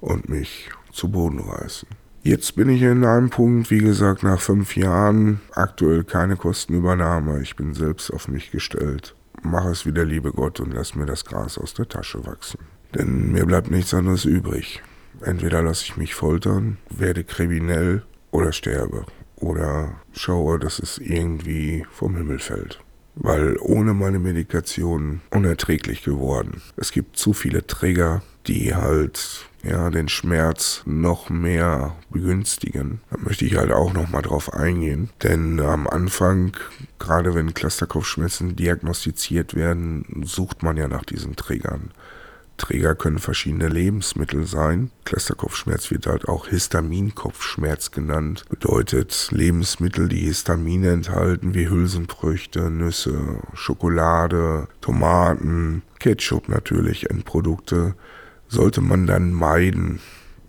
und 0.00 0.28
mich 0.28 0.70
zu 0.92 1.10
Boden 1.10 1.40
reißen. 1.40 1.88
Jetzt 2.22 2.54
bin 2.56 2.68
ich 2.68 2.82
in 2.82 3.04
einem 3.04 3.30
Punkt, 3.30 3.70
wie 3.70 3.78
gesagt, 3.78 4.22
nach 4.22 4.40
fünf 4.40 4.76
Jahren, 4.76 5.40
aktuell 5.52 6.04
keine 6.04 6.36
Kostenübernahme. 6.36 7.40
Ich 7.40 7.56
bin 7.56 7.72
selbst 7.72 8.10
auf 8.10 8.28
mich 8.28 8.50
gestellt. 8.50 9.14
Mach 9.42 9.64
es 9.64 9.86
wie 9.86 9.92
der 9.92 10.04
liebe 10.04 10.32
Gott 10.32 10.60
und 10.60 10.74
lass 10.74 10.94
mir 10.94 11.06
das 11.06 11.24
Gras 11.24 11.56
aus 11.56 11.72
der 11.72 11.88
Tasche 11.88 12.26
wachsen. 12.26 12.58
Denn 12.94 13.32
mir 13.32 13.46
bleibt 13.46 13.70
nichts 13.70 13.94
anderes 13.94 14.24
übrig. 14.24 14.82
Entweder 15.22 15.62
lasse 15.62 15.84
ich 15.84 15.96
mich 15.96 16.14
foltern, 16.14 16.78
werde 16.88 17.24
kriminell 17.24 18.02
oder 18.30 18.52
sterbe. 18.52 19.04
Oder 19.36 20.00
schaue, 20.12 20.58
dass 20.58 20.78
es 20.78 20.98
irgendwie 20.98 21.86
vom 21.90 22.16
Himmel 22.16 22.38
fällt. 22.38 22.80
Weil 23.14 23.56
ohne 23.58 23.94
meine 23.94 24.18
Medikation 24.18 25.20
unerträglich 25.30 26.02
geworden. 26.02 26.62
Es 26.76 26.92
gibt 26.92 27.16
zu 27.16 27.32
viele 27.32 27.66
Trigger, 27.66 28.22
die 28.46 28.74
halt 28.74 29.46
ja, 29.62 29.90
den 29.90 30.08
Schmerz 30.08 30.82
noch 30.86 31.28
mehr 31.28 31.96
begünstigen. 32.10 33.00
Da 33.10 33.18
möchte 33.18 33.44
ich 33.44 33.56
halt 33.56 33.72
auch 33.72 33.92
noch 33.92 34.08
mal 34.08 34.22
drauf 34.22 34.54
eingehen. 34.54 35.10
Denn 35.22 35.60
am 35.60 35.86
Anfang, 35.86 36.56
gerade 36.98 37.34
wenn 37.34 37.52
Clusterkopfschmerzen 37.52 38.56
diagnostiziert 38.56 39.54
werden, 39.54 40.22
sucht 40.24 40.62
man 40.62 40.76
ja 40.76 40.88
nach 40.88 41.04
diesen 41.04 41.36
Triggern 41.36 41.90
Träger 42.60 42.94
können 42.94 43.18
verschiedene 43.18 43.68
Lebensmittel 43.68 44.46
sein. 44.46 44.90
Clusterkopfschmerz 45.04 45.90
wird 45.90 46.06
halt 46.06 46.28
auch 46.28 46.46
Histaminkopfschmerz 46.46 47.90
genannt. 47.90 48.44
Bedeutet 48.50 49.28
Lebensmittel, 49.30 50.08
die 50.08 50.20
Histamine 50.20 50.90
enthalten, 50.90 51.54
wie 51.54 51.70
Hülsenfrüchte, 51.70 52.70
Nüsse, 52.70 53.40
Schokolade, 53.54 54.68
Tomaten, 54.82 55.82
Ketchup 55.98 56.50
natürlich, 56.50 57.08
Endprodukte, 57.08 57.94
sollte 58.46 58.82
man 58.82 59.06
dann 59.06 59.32
meiden. 59.32 60.00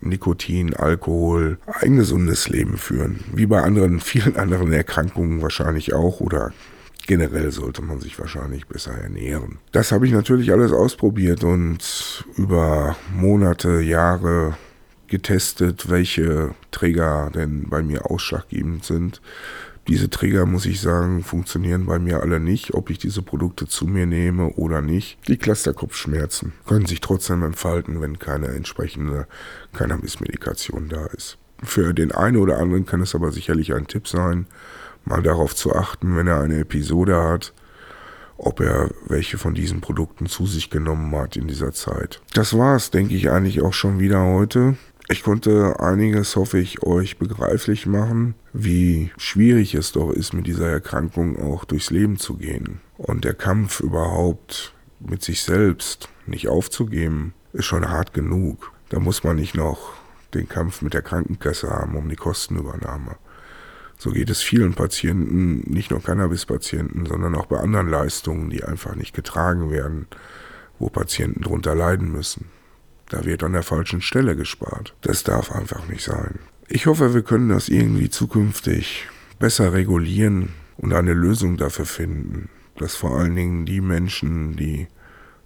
Nikotin, 0.01 0.73
Alkohol, 0.73 1.59
ein 1.65 1.95
gesundes 1.95 2.49
Leben 2.49 2.77
führen. 2.77 3.23
Wie 3.33 3.45
bei 3.45 3.61
anderen, 3.61 3.99
vielen 3.99 4.35
anderen 4.35 4.73
Erkrankungen 4.73 5.41
wahrscheinlich 5.41 5.93
auch 5.93 6.19
oder 6.19 6.51
generell 7.07 7.51
sollte 7.51 7.81
man 7.81 7.99
sich 7.99 8.19
wahrscheinlich 8.19 8.67
besser 8.67 8.93
ernähren. 8.93 9.59
Das 9.71 9.91
habe 9.91 10.05
ich 10.05 10.13
natürlich 10.13 10.51
alles 10.51 10.71
ausprobiert 10.71 11.43
und 11.43 12.25
über 12.37 12.95
Monate, 13.15 13.81
Jahre 13.81 14.55
getestet, 15.07 15.89
welche 15.89 16.55
Träger 16.71 17.29
denn 17.33 17.69
bei 17.69 17.83
mir 17.83 18.09
ausschlaggebend 18.09 18.85
sind. 18.85 19.21
Diese 19.87 20.09
Träger, 20.09 20.45
muss 20.45 20.65
ich 20.65 20.79
sagen, 20.79 21.23
funktionieren 21.23 21.85
bei 21.85 21.97
mir 21.97 22.21
alle 22.21 22.39
nicht, 22.39 22.73
ob 22.73 22.89
ich 22.89 22.99
diese 22.99 23.21
Produkte 23.21 23.67
zu 23.67 23.87
mir 23.87 24.05
nehme 24.05 24.49
oder 24.53 24.81
nicht. 24.81 25.17
Die 25.27 25.37
Clusterkopfschmerzen 25.37 26.53
können 26.67 26.85
sich 26.85 27.01
trotzdem 27.01 27.43
entfalten, 27.43 27.99
wenn 27.99 28.19
keine 28.19 28.47
entsprechende 28.49 29.27
Cannabis-Medikation 29.73 30.87
da 30.87 31.07
ist. 31.07 31.37
Für 31.63 31.93
den 31.93 32.11
einen 32.11 32.37
oder 32.37 32.59
anderen 32.59 32.85
kann 32.85 33.01
es 33.01 33.15
aber 33.15 33.31
sicherlich 33.31 33.73
ein 33.73 33.87
Tipp 33.87 34.07
sein, 34.07 34.45
mal 35.05 35.21
darauf 35.21 35.55
zu 35.55 35.75
achten, 35.75 36.15
wenn 36.15 36.27
er 36.27 36.41
eine 36.41 36.59
Episode 36.59 37.21
hat, 37.21 37.53
ob 38.37 38.59
er 38.59 38.89
welche 39.07 39.37
von 39.37 39.53
diesen 39.53 39.81
Produkten 39.81 40.25
zu 40.25 40.45
sich 40.45 40.69
genommen 40.69 41.15
hat 41.15 41.35
in 41.35 41.47
dieser 41.47 41.73
Zeit. 41.73 42.21
Das 42.33 42.57
war 42.57 42.75
es, 42.75 42.91
denke 42.91 43.13
ich, 43.13 43.29
eigentlich 43.29 43.61
auch 43.61 43.73
schon 43.73 43.99
wieder 43.99 44.23
heute. 44.25 44.75
Ich 45.09 45.23
konnte 45.23 45.79
einiges, 45.79 46.35
hoffe 46.35 46.57
ich, 46.57 46.83
euch 46.83 47.17
begreiflich 47.17 47.85
machen, 47.85 48.35
wie 48.53 49.11
schwierig 49.17 49.75
es 49.75 49.91
doch 49.91 50.11
ist, 50.11 50.33
mit 50.33 50.47
dieser 50.47 50.69
Erkrankung 50.69 51.37
auch 51.41 51.65
durchs 51.65 51.89
Leben 51.91 52.17
zu 52.17 52.35
gehen. 52.37 52.79
Und 52.97 53.25
der 53.25 53.33
Kampf 53.33 53.81
überhaupt 53.81 54.73
mit 54.99 55.21
sich 55.21 55.43
selbst 55.43 56.07
nicht 56.27 56.47
aufzugeben, 56.47 57.33
ist 57.53 57.65
schon 57.65 57.89
hart 57.89 58.13
genug. 58.13 58.71
Da 58.89 58.99
muss 58.99 59.23
man 59.23 59.35
nicht 59.35 59.55
noch 59.55 59.93
den 60.33 60.47
Kampf 60.47 60.81
mit 60.81 60.93
der 60.93 61.01
Krankenkasse 61.01 61.69
haben 61.69 61.95
um 61.95 62.07
die 62.07 62.15
Kostenübernahme. 62.15 63.17
So 64.03 64.09
geht 64.09 64.31
es 64.31 64.41
vielen 64.41 64.73
Patienten, 64.73 65.59
nicht 65.71 65.91
nur 65.91 66.01
Cannabis-Patienten, 66.01 67.05
sondern 67.05 67.35
auch 67.35 67.45
bei 67.45 67.59
anderen 67.59 67.87
Leistungen, 67.87 68.49
die 68.49 68.63
einfach 68.63 68.95
nicht 68.95 69.13
getragen 69.13 69.69
werden, 69.69 70.07
wo 70.79 70.89
Patienten 70.89 71.43
drunter 71.43 71.75
leiden 71.75 72.11
müssen. 72.11 72.45
Da 73.09 73.25
wird 73.25 73.43
an 73.43 73.53
der 73.53 73.61
falschen 73.61 74.01
Stelle 74.01 74.35
gespart. 74.35 74.95
Das 75.01 75.23
darf 75.23 75.51
einfach 75.51 75.87
nicht 75.87 76.03
sein. 76.03 76.39
Ich 76.67 76.87
hoffe, 76.87 77.13
wir 77.13 77.21
können 77.21 77.49
das 77.49 77.69
irgendwie 77.69 78.09
zukünftig 78.09 79.07
besser 79.37 79.71
regulieren 79.71 80.49
und 80.77 80.93
eine 80.93 81.13
Lösung 81.13 81.57
dafür 81.57 81.85
finden, 81.85 82.49
dass 82.77 82.95
vor 82.95 83.19
allen 83.19 83.35
Dingen 83.35 83.67
die 83.67 83.81
Menschen, 83.81 84.55
die 84.55 84.87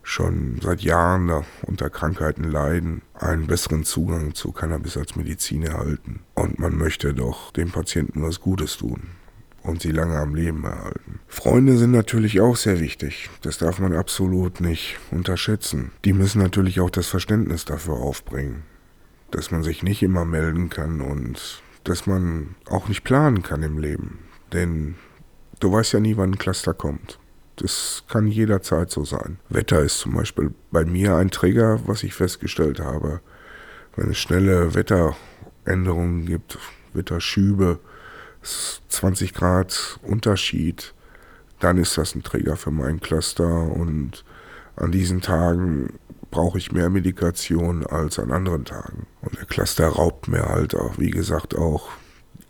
schon 0.06 0.60
seit 0.62 0.82
Jahren 0.82 1.44
unter 1.64 1.90
Krankheiten 1.90 2.44
leiden, 2.44 3.02
einen 3.16 3.48
besseren 3.48 3.84
Zugang 3.84 4.36
zu 4.36 4.52
Cannabis 4.52 4.98
als 4.98 5.16
Medizin 5.16 5.64
erhalten. 5.64 6.22
Und 6.36 6.60
man 6.60 6.78
möchte 6.78 7.14
doch 7.14 7.52
dem 7.52 7.72
Patienten 7.72 8.22
was 8.22 8.40
Gutes 8.40 8.78
tun 8.78 9.02
und 9.64 9.82
sie 9.82 9.92
lange 9.92 10.18
am 10.18 10.36
Leben 10.36 10.64
erhalten. 10.64 11.20
Freunde 11.28 11.78
sind 11.78 11.92
natürlich 11.92 12.40
auch 12.40 12.56
sehr 12.56 12.80
wichtig. 12.80 13.32
Das 13.42 13.58
darf 13.58 13.80
man 13.80 13.94
absolut 13.94 14.62
nicht 14.62 14.98
unterschätzen. 15.10 15.92
Die 16.06 16.14
müssen 16.14 16.42
natürlich 16.42 16.80
auch 16.80 16.92
das 16.92 17.08
Verständnis 17.08 17.66
dafür 17.66 17.96
aufbringen, 17.96 18.62
dass 19.32 19.50
man 19.50 19.64
sich 19.64 19.82
nicht 19.82 20.04
immer 20.04 20.24
melden 20.24 20.70
kann 20.70 21.02
und 21.02 21.64
dass 21.84 22.06
man 22.06 22.56
auch 22.70 22.88
nicht 22.88 23.04
planen 23.04 23.42
kann 23.42 23.64
im 23.64 23.80
Leben. 23.80 24.20
Denn 24.54 24.96
du 25.60 25.72
weißt 25.72 25.94
ja 25.94 26.00
nie, 26.00 26.16
wann 26.16 26.34
ein 26.34 26.38
Cluster 26.38 26.76
kommt. 26.76 27.20
Das 27.58 28.04
kann 28.10 28.28
jederzeit 28.28 28.92
so 28.92 29.06
sein. 29.06 29.40
Wetter 29.50 29.82
ist 29.82 30.00
zum 30.00 30.14
Beispiel 30.14 30.54
bei 30.72 30.86
mir 30.86 31.16
ein 31.16 31.32
Trigger, 31.32 31.80
was 31.86 32.04
ich 32.04 32.14
festgestellt 32.14 32.80
habe. 32.80 33.22
Wenn 33.96 34.10
es 34.10 34.18
schnelle 34.18 34.74
Wetteränderungen 34.76 36.26
gibt, 36.26 36.58
Wetterschübe, 36.94 37.80
20 38.90 39.34
Grad 39.34 40.00
Unterschied, 40.04 40.94
dann 41.60 41.78
ist 41.78 41.98
das 41.98 42.16
ein 42.16 42.24
Trigger 42.24 42.58
für 42.58 42.72
meinen 42.72 43.00
Cluster 43.00 43.48
und 43.48 44.26
an 44.76 44.92
diesen 44.92 45.22
Tagen 45.22 46.00
brauche 46.32 46.58
ich 46.58 46.74
mehr 46.74 46.90
Medikation 46.90 47.86
als 47.86 48.20
an 48.20 48.32
anderen 48.32 48.66
Tagen. 48.66 49.08
Und 49.22 49.38
der 49.38 49.46
Cluster 49.46 49.88
raubt 49.88 50.28
mir 50.28 50.46
halt 50.46 50.76
auch, 50.76 50.98
wie 50.98 51.12
gesagt, 51.12 51.56
auch 51.56 51.90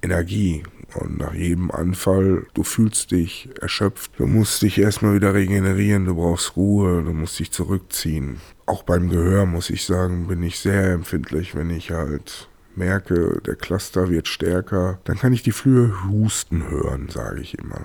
Energie 0.01 0.63
und 0.93 1.17
nach 1.17 1.34
jedem 1.34 1.71
Anfall, 1.71 2.45
du 2.53 2.63
fühlst 2.63 3.12
dich 3.12 3.49
erschöpft. 3.62 4.12
Du 4.17 4.27
musst 4.27 4.62
dich 4.62 4.77
erstmal 4.77 5.15
wieder 5.15 5.34
regenerieren, 5.34 6.05
du 6.05 6.15
brauchst 6.15 6.55
Ruhe, 6.55 7.03
du 7.03 7.12
musst 7.12 7.39
dich 7.39 7.51
zurückziehen. 7.51 8.39
Auch 8.65 8.84
beim 8.84 9.10
Gehör, 9.10 9.45
muss 9.45 9.69
ich 9.69 9.86
sagen, 9.86 10.27
bin 10.27 10.41
ich 10.43 10.60
sehr 10.60 10.91
empfindlich, 10.91 11.55
wenn 11.55 11.69
ich 11.69 11.91
halt 11.91 12.49
merke, 12.75 13.41
der 13.45 13.55
Cluster 13.55 14.10
wird 14.10 14.27
stärker. 14.27 14.99
Dann 15.03 15.17
kann 15.17 15.34
ich 15.34 15.43
die 15.43 15.51
Flühe 15.51 15.93
husten 16.08 16.69
hören, 16.69 17.10
sage 17.10 17.41
ich 17.41 17.58
immer. 17.58 17.81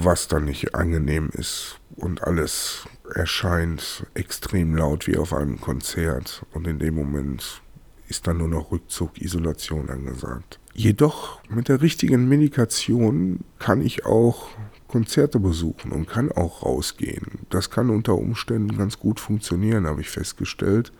Was 0.00 0.28
dann 0.28 0.44
nicht 0.44 0.74
angenehm 0.74 1.30
ist 1.32 1.80
und 1.96 2.22
alles 2.22 2.86
erscheint 3.14 4.06
extrem 4.14 4.76
laut 4.76 5.06
wie 5.06 5.16
auf 5.16 5.32
einem 5.32 5.60
Konzert. 5.60 6.44
Und 6.52 6.66
in 6.66 6.78
dem 6.78 6.94
Moment 6.94 7.62
ist 8.08 8.26
dann 8.26 8.38
nur 8.38 8.48
noch 8.48 8.70
Rückzug, 8.70 9.20
Isolation 9.20 9.90
angesagt. 9.90 10.58
Jedoch 10.78 11.40
mit 11.48 11.68
der 11.68 11.82
richtigen 11.82 12.28
Medikation 12.28 13.40
kann 13.58 13.82
ich 13.82 14.06
auch 14.06 14.46
Konzerte 14.86 15.40
besuchen 15.40 15.90
und 15.90 16.06
kann 16.06 16.30
auch 16.30 16.62
rausgehen. 16.62 17.40
Das 17.50 17.70
kann 17.70 17.90
unter 17.90 18.14
Umständen 18.14 18.78
ganz 18.78 18.96
gut 19.00 19.18
funktionieren, 19.18 19.88
habe 19.88 20.02
ich 20.02 20.08
festgestellt. 20.08 20.92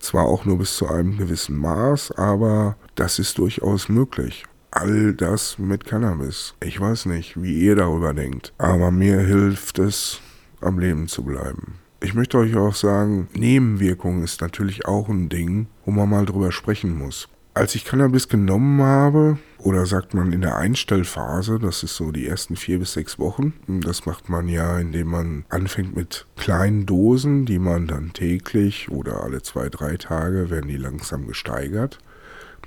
Zwar 0.00 0.24
auch 0.24 0.44
nur 0.44 0.58
bis 0.58 0.76
zu 0.76 0.88
einem 0.88 1.18
gewissen 1.18 1.56
Maß, 1.56 2.10
aber 2.18 2.76
das 2.96 3.20
ist 3.20 3.38
durchaus 3.38 3.88
möglich. 3.88 4.44
All 4.72 5.14
das 5.14 5.56
mit 5.56 5.84
Cannabis. 5.84 6.54
Ich 6.60 6.80
weiß 6.80 7.06
nicht, 7.06 7.40
wie 7.40 7.60
ihr 7.60 7.76
darüber 7.76 8.14
denkt, 8.14 8.52
aber 8.58 8.90
mir 8.90 9.20
hilft 9.20 9.78
es, 9.78 10.20
am 10.60 10.80
Leben 10.80 11.06
zu 11.06 11.22
bleiben. 11.22 11.74
Ich 12.00 12.14
möchte 12.14 12.38
euch 12.38 12.56
auch 12.56 12.74
sagen, 12.74 13.28
Nebenwirkungen 13.34 14.24
ist 14.24 14.40
natürlich 14.40 14.84
auch 14.84 15.08
ein 15.08 15.28
Ding, 15.28 15.68
wo 15.84 15.92
man 15.92 16.10
mal 16.10 16.26
drüber 16.26 16.50
sprechen 16.50 16.98
muss. 16.98 17.28
Als 17.54 17.74
ich 17.74 17.84
Cannabis 17.84 18.28
genommen 18.28 18.80
habe, 18.80 19.36
oder 19.58 19.84
sagt 19.84 20.14
man 20.14 20.32
in 20.32 20.40
der 20.40 20.56
Einstellphase, 20.56 21.58
das 21.58 21.82
ist 21.82 21.96
so 21.96 22.10
die 22.10 22.26
ersten 22.26 22.56
vier 22.56 22.78
bis 22.78 22.94
sechs 22.94 23.18
Wochen, 23.18 23.52
das 23.66 24.06
macht 24.06 24.30
man 24.30 24.48
ja, 24.48 24.78
indem 24.78 25.08
man 25.08 25.44
anfängt 25.50 25.94
mit 25.94 26.26
kleinen 26.36 26.86
Dosen, 26.86 27.44
die 27.44 27.58
man 27.58 27.86
dann 27.86 28.14
täglich 28.14 28.90
oder 28.90 29.22
alle 29.22 29.42
zwei, 29.42 29.68
drei 29.68 29.98
Tage 29.98 30.48
werden 30.48 30.68
die 30.68 30.78
langsam 30.78 31.26
gesteigert. 31.26 31.98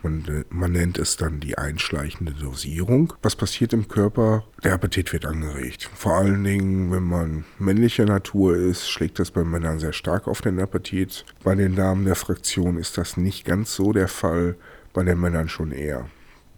Man, 0.04 0.46
man, 0.50 0.72
nennt 0.72 1.00
es 1.00 1.18
dann 1.18 1.40
die 1.40 1.58
einschleichende 1.58 2.34
Dosierung. 2.34 3.14
Was 3.24 3.36
passiert 3.36 3.74
im 3.74 3.88
Körper? 3.88 4.44
Der 4.64 4.74
Appetit 4.74 5.12
wird 5.12 5.26
angeregt. 5.26 5.90
Vor 5.96 6.18
allen 6.18 6.44
Dingen, 6.44 6.92
wenn 6.92 7.02
man 7.02 7.44
männlicher 7.58 8.06
Natur 8.06 8.56
ist, 8.56 8.88
schlägt 8.88 9.18
das 9.18 9.32
bei 9.32 9.44
Männern 9.44 9.80
sehr 9.80 9.94
stark 9.94 10.28
auf 10.28 10.42
den 10.42 10.60
Appetit. 10.60 11.26
Bei 11.44 11.56
den 11.56 11.76
Damen 11.76 12.06
der 12.06 12.16
Fraktion 12.16 12.78
ist 12.78 13.00
das 13.00 13.18
nicht 13.18 13.46
ganz 13.46 13.74
so 13.74 13.94
der 13.94 14.08
Fall, 14.08 14.58
bei 14.96 15.04
den 15.04 15.20
Männern 15.20 15.50
schon 15.50 15.72
eher. 15.72 16.10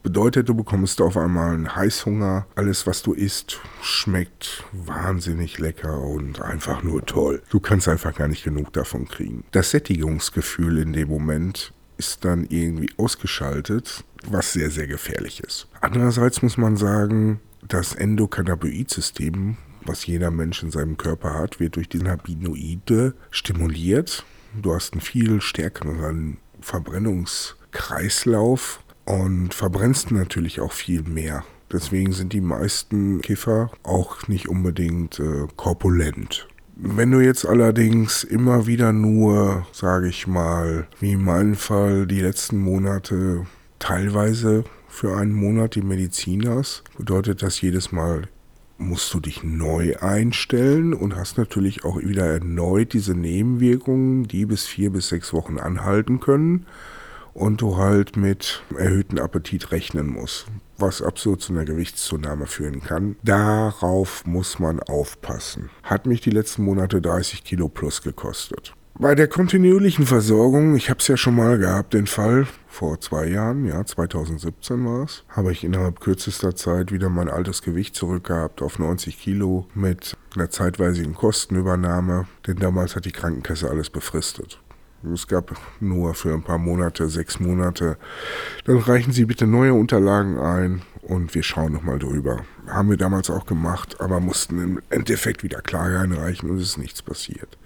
Bedeutet, 0.04 0.48
du 0.48 0.56
bekommst 0.56 1.02
auf 1.02 1.18
einmal 1.18 1.54
einen 1.54 1.76
Heißhunger. 1.76 2.48
Alles, 2.56 2.88
was 2.88 3.04
du 3.04 3.12
isst, 3.12 3.60
schmeckt 3.82 4.64
wahnsinnig 4.72 5.60
lecker 5.60 6.00
und 6.00 6.42
einfach 6.42 6.82
nur 6.82 7.06
toll. 7.06 7.42
Du 7.50 7.60
kannst 7.60 7.90
einfach 7.90 8.16
gar 8.16 8.30
nicht 8.30 8.44
genug 8.46 8.72
davon 8.72 9.08
kriegen. 9.08 9.44
Das 9.52 9.72
Sättigungsgefühl 9.72 10.78
in 10.78 10.94
dem 10.94 11.10
Moment 11.10 11.74
ist 11.98 12.24
dann 12.24 12.46
irgendwie 12.46 12.90
ausgeschaltet, 12.98 14.06
was 14.26 14.54
sehr, 14.54 14.70
sehr 14.70 14.88
gefährlich 14.88 15.42
ist. 15.42 15.68
Andererseits 15.82 16.42
muss 16.42 16.58
man 16.58 16.78
sagen, 16.78 17.42
das 17.68 17.94
Endokannabinoid-System, 17.94 19.58
was 19.82 20.06
jeder 20.06 20.32
Mensch 20.32 20.64
in 20.64 20.72
seinem 20.72 20.96
Körper 20.96 21.34
hat, 21.34 21.60
wird 21.60 21.76
durch 21.76 21.90
die 21.90 21.98
Cannabinoide 21.98 23.14
stimuliert. 23.32 24.24
Du 24.62 24.74
hast 24.74 24.94
einen 24.94 25.02
viel 25.02 25.42
stärkeren 25.42 26.38
Verbrennungskreislauf 27.72 28.80
und 29.06 29.54
verbrennst 29.54 30.12
natürlich 30.12 30.60
auch 30.60 30.72
viel 30.72 31.04
mehr. 31.04 31.44
Deswegen 31.72 32.14
sind 32.14 32.34
die 32.34 32.42
meisten 32.42 33.22
Kiffer 33.22 33.72
auch 33.84 34.28
nicht 34.28 34.48
unbedingt 34.48 35.20
äh, 35.20 35.48
korpulent. 35.56 36.48
Wenn 36.76 37.12
du 37.12 37.20
jetzt 37.20 37.46
allerdings 37.46 38.24
immer 38.24 38.68
wieder 38.68 38.94
nur, 38.94 39.66
sage 39.74 40.08
ich 40.08 40.28
mal, 40.28 40.88
wie 41.00 41.14
in 41.14 41.24
meinem 41.24 41.56
Fall 41.56 42.06
die 42.06 42.22
letzten 42.22 42.60
Monate 42.60 43.46
teilweise 43.80 44.64
für 44.88 45.18
einen 45.18 45.34
Monat 45.34 45.76
die 45.76 45.82
Medizin 45.82 46.48
hast, 46.48 46.84
bedeutet 46.98 47.42
das 47.42 47.60
jedes 47.62 47.92
Mal 47.92 48.28
musst 48.80 49.12
du 49.12 49.20
dich 49.20 49.44
neu 49.44 49.98
einstellen 49.98 50.94
und 50.94 51.16
hast 51.16 51.40
natürlich 51.40 51.84
auch 51.84 51.98
wieder 51.98 52.28
erneut 52.28 52.94
diese 52.94 53.16
Nebenwirkungen, 53.16 54.28
die 54.28 54.46
bis 54.46 54.68
vier 54.68 54.92
bis 54.92 55.10
sechs 55.10 55.34
Wochen 55.34 55.58
anhalten 55.58 56.20
können 56.20 56.68
und 57.38 57.62
du 57.62 57.78
halt 57.78 58.18
mit 58.18 58.64
erhöhtem 58.78 59.20
Appetit 59.20 59.72
rechnen 59.72 60.08
musst, 60.08 60.48
was 60.78 61.04
absolut 61.04 61.42
zu 61.42 61.54
einer 61.54 61.66
Gewichtszunahme 61.66 62.48
führen 62.48 62.82
kann. 62.82 63.16
Darauf 63.24 64.26
muss 64.26 64.58
man 64.60 64.80
aufpassen. 64.80 65.70
Hat 65.84 66.08
mich 66.08 66.22
die 66.22 66.32
letzten 66.32 66.64
Monate 66.64 67.00
30 67.00 67.44
Kilo 67.44 67.70
plus 67.70 68.02
gekostet. 68.02 68.74
Bei 69.00 69.14
der 69.14 69.28
kontinuierlichen 69.28 70.08
Versorgung, 70.08 70.76
ich 70.76 70.90
habe 70.90 71.00
es 71.00 71.08
ja 71.08 71.18
schon 71.18 71.36
mal 71.36 71.60
gehabt, 71.60 71.94
den 71.94 72.08
Fall 72.08 72.48
vor 72.68 73.00
zwei 73.00 73.28
Jahren, 73.28 73.66
ja, 73.66 73.86
2017 73.86 74.84
war 74.84 75.04
es, 75.04 75.24
habe 75.30 75.52
ich 75.52 75.64
innerhalb 75.64 76.00
kürzester 76.00 76.56
Zeit 76.56 76.92
wieder 76.92 77.10
mein 77.10 77.30
altes 77.30 77.62
Gewicht 77.62 77.94
zurückgehabt 77.94 78.64
auf 78.64 78.80
90 78.80 79.20
Kilo 79.20 79.68
mit 79.76 80.18
einer 80.36 80.50
zeitweisigen 80.50 81.14
Kostenübernahme, 81.14 82.28
denn 82.48 82.58
damals 82.58 82.96
hat 82.96 83.06
die 83.06 83.12
Krankenkasse 83.12 83.70
alles 83.70 83.92
befristet. 83.92 84.60
Es 85.14 85.28
gab 85.28 85.56
nur 85.80 86.14
für 86.14 86.34
ein 86.34 86.44
paar 86.44 86.58
Monate, 86.58 87.10
sechs 87.10 87.40
Monate. 87.40 87.98
Dann 88.66 88.78
reichen 88.78 89.12
Sie 89.12 89.26
bitte 89.26 89.48
neue 89.48 89.74
Unterlagen 89.74 90.38
ein 90.38 90.82
und 91.02 91.34
wir 91.36 91.44
schauen 91.44 91.74
nochmal 91.74 92.00
drüber. 92.00 92.44
Haben 92.68 92.90
wir 92.90 92.98
damals 92.98 93.30
auch 93.30 93.46
gemacht, 93.46 94.00
aber 94.00 94.20
mussten 94.20 94.62
im 94.62 94.82
Endeffekt 94.90 95.44
wieder 95.44 95.62
Klage 95.62 96.00
einreichen 96.00 96.50
und 96.50 96.58
es 96.58 96.70
ist 96.70 96.78
nichts 96.78 97.02
passiert. 97.02 97.58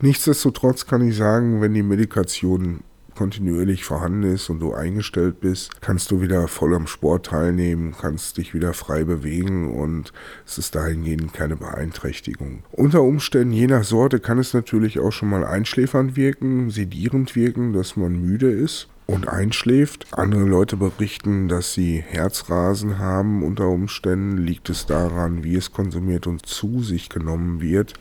Nichtsdestotrotz 0.00 0.86
kann 0.86 1.06
ich 1.06 1.16
sagen, 1.16 1.60
wenn 1.60 1.74
die 1.74 1.82
Medikation 1.82 2.80
kontinuierlich 3.20 3.84
vorhanden 3.84 4.22
ist 4.22 4.48
und 4.48 4.60
du 4.60 4.72
eingestellt 4.72 5.40
bist, 5.40 5.82
kannst 5.82 6.10
du 6.10 6.22
wieder 6.22 6.48
voll 6.48 6.74
am 6.74 6.86
Sport 6.86 7.26
teilnehmen, 7.26 7.94
kannst 8.00 8.38
dich 8.38 8.54
wieder 8.54 8.72
frei 8.72 9.04
bewegen 9.04 9.74
und 9.74 10.14
es 10.46 10.56
ist 10.56 10.74
dahingehend 10.74 11.34
keine 11.34 11.56
Beeinträchtigung. 11.56 12.62
Unter 12.72 13.02
Umständen, 13.02 13.52
je 13.52 13.66
nach 13.66 13.84
Sorte, 13.84 14.20
kann 14.20 14.38
es 14.38 14.54
natürlich 14.54 15.00
auch 15.00 15.10
schon 15.10 15.28
mal 15.28 15.44
einschläfernd 15.44 16.16
wirken, 16.16 16.70
sedierend 16.70 17.36
wirken, 17.36 17.74
dass 17.74 17.94
man 17.94 18.22
müde 18.22 18.50
ist 18.50 18.88
und 19.06 19.28
einschläft. 19.28 20.06
Andere 20.12 20.44
Leute 20.44 20.78
berichten, 20.78 21.48
dass 21.48 21.74
sie 21.74 22.00
Herzrasen 22.00 22.98
haben 22.98 23.42
unter 23.42 23.68
Umständen. 23.68 24.38
Liegt 24.38 24.70
es 24.70 24.86
daran, 24.86 25.44
wie 25.44 25.56
es 25.56 25.72
konsumiert 25.72 26.26
und 26.26 26.46
zu 26.46 26.82
sich 26.82 27.10
genommen 27.10 27.60
wird. 27.60 27.92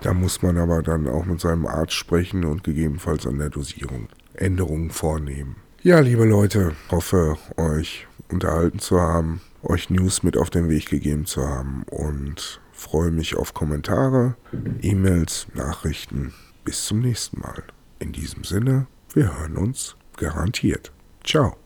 Da 0.00 0.12
muss 0.12 0.42
man 0.42 0.58
aber 0.58 0.82
dann 0.82 1.06
auch 1.06 1.24
mit 1.24 1.40
seinem 1.40 1.66
Arzt 1.66 1.94
sprechen 1.94 2.44
und 2.44 2.64
gegebenenfalls 2.64 3.28
an 3.28 3.38
der 3.38 3.50
Dosierung 3.50 4.08
Änderungen 4.40 4.90
vornehmen. 4.90 5.56
Ja, 5.82 6.00
liebe 6.00 6.24
Leute, 6.24 6.72
hoffe 6.90 7.36
euch 7.56 8.06
unterhalten 8.28 8.78
zu 8.78 9.00
haben, 9.00 9.40
euch 9.62 9.90
News 9.90 10.22
mit 10.22 10.36
auf 10.36 10.50
den 10.50 10.68
Weg 10.68 10.88
gegeben 10.88 11.26
zu 11.26 11.46
haben 11.46 11.84
und 11.90 12.60
freue 12.72 13.10
mich 13.10 13.36
auf 13.36 13.54
Kommentare, 13.54 14.36
E-Mails, 14.82 15.46
Nachrichten. 15.54 16.34
Bis 16.64 16.84
zum 16.86 17.00
nächsten 17.00 17.40
Mal. 17.40 17.62
In 17.98 18.12
diesem 18.12 18.44
Sinne, 18.44 18.86
wir 19.12 19.38
hören 19.38 19.56
uns 19.56 19.96
garantiert. 20.16 20.92
Ciao. 21.24 21.56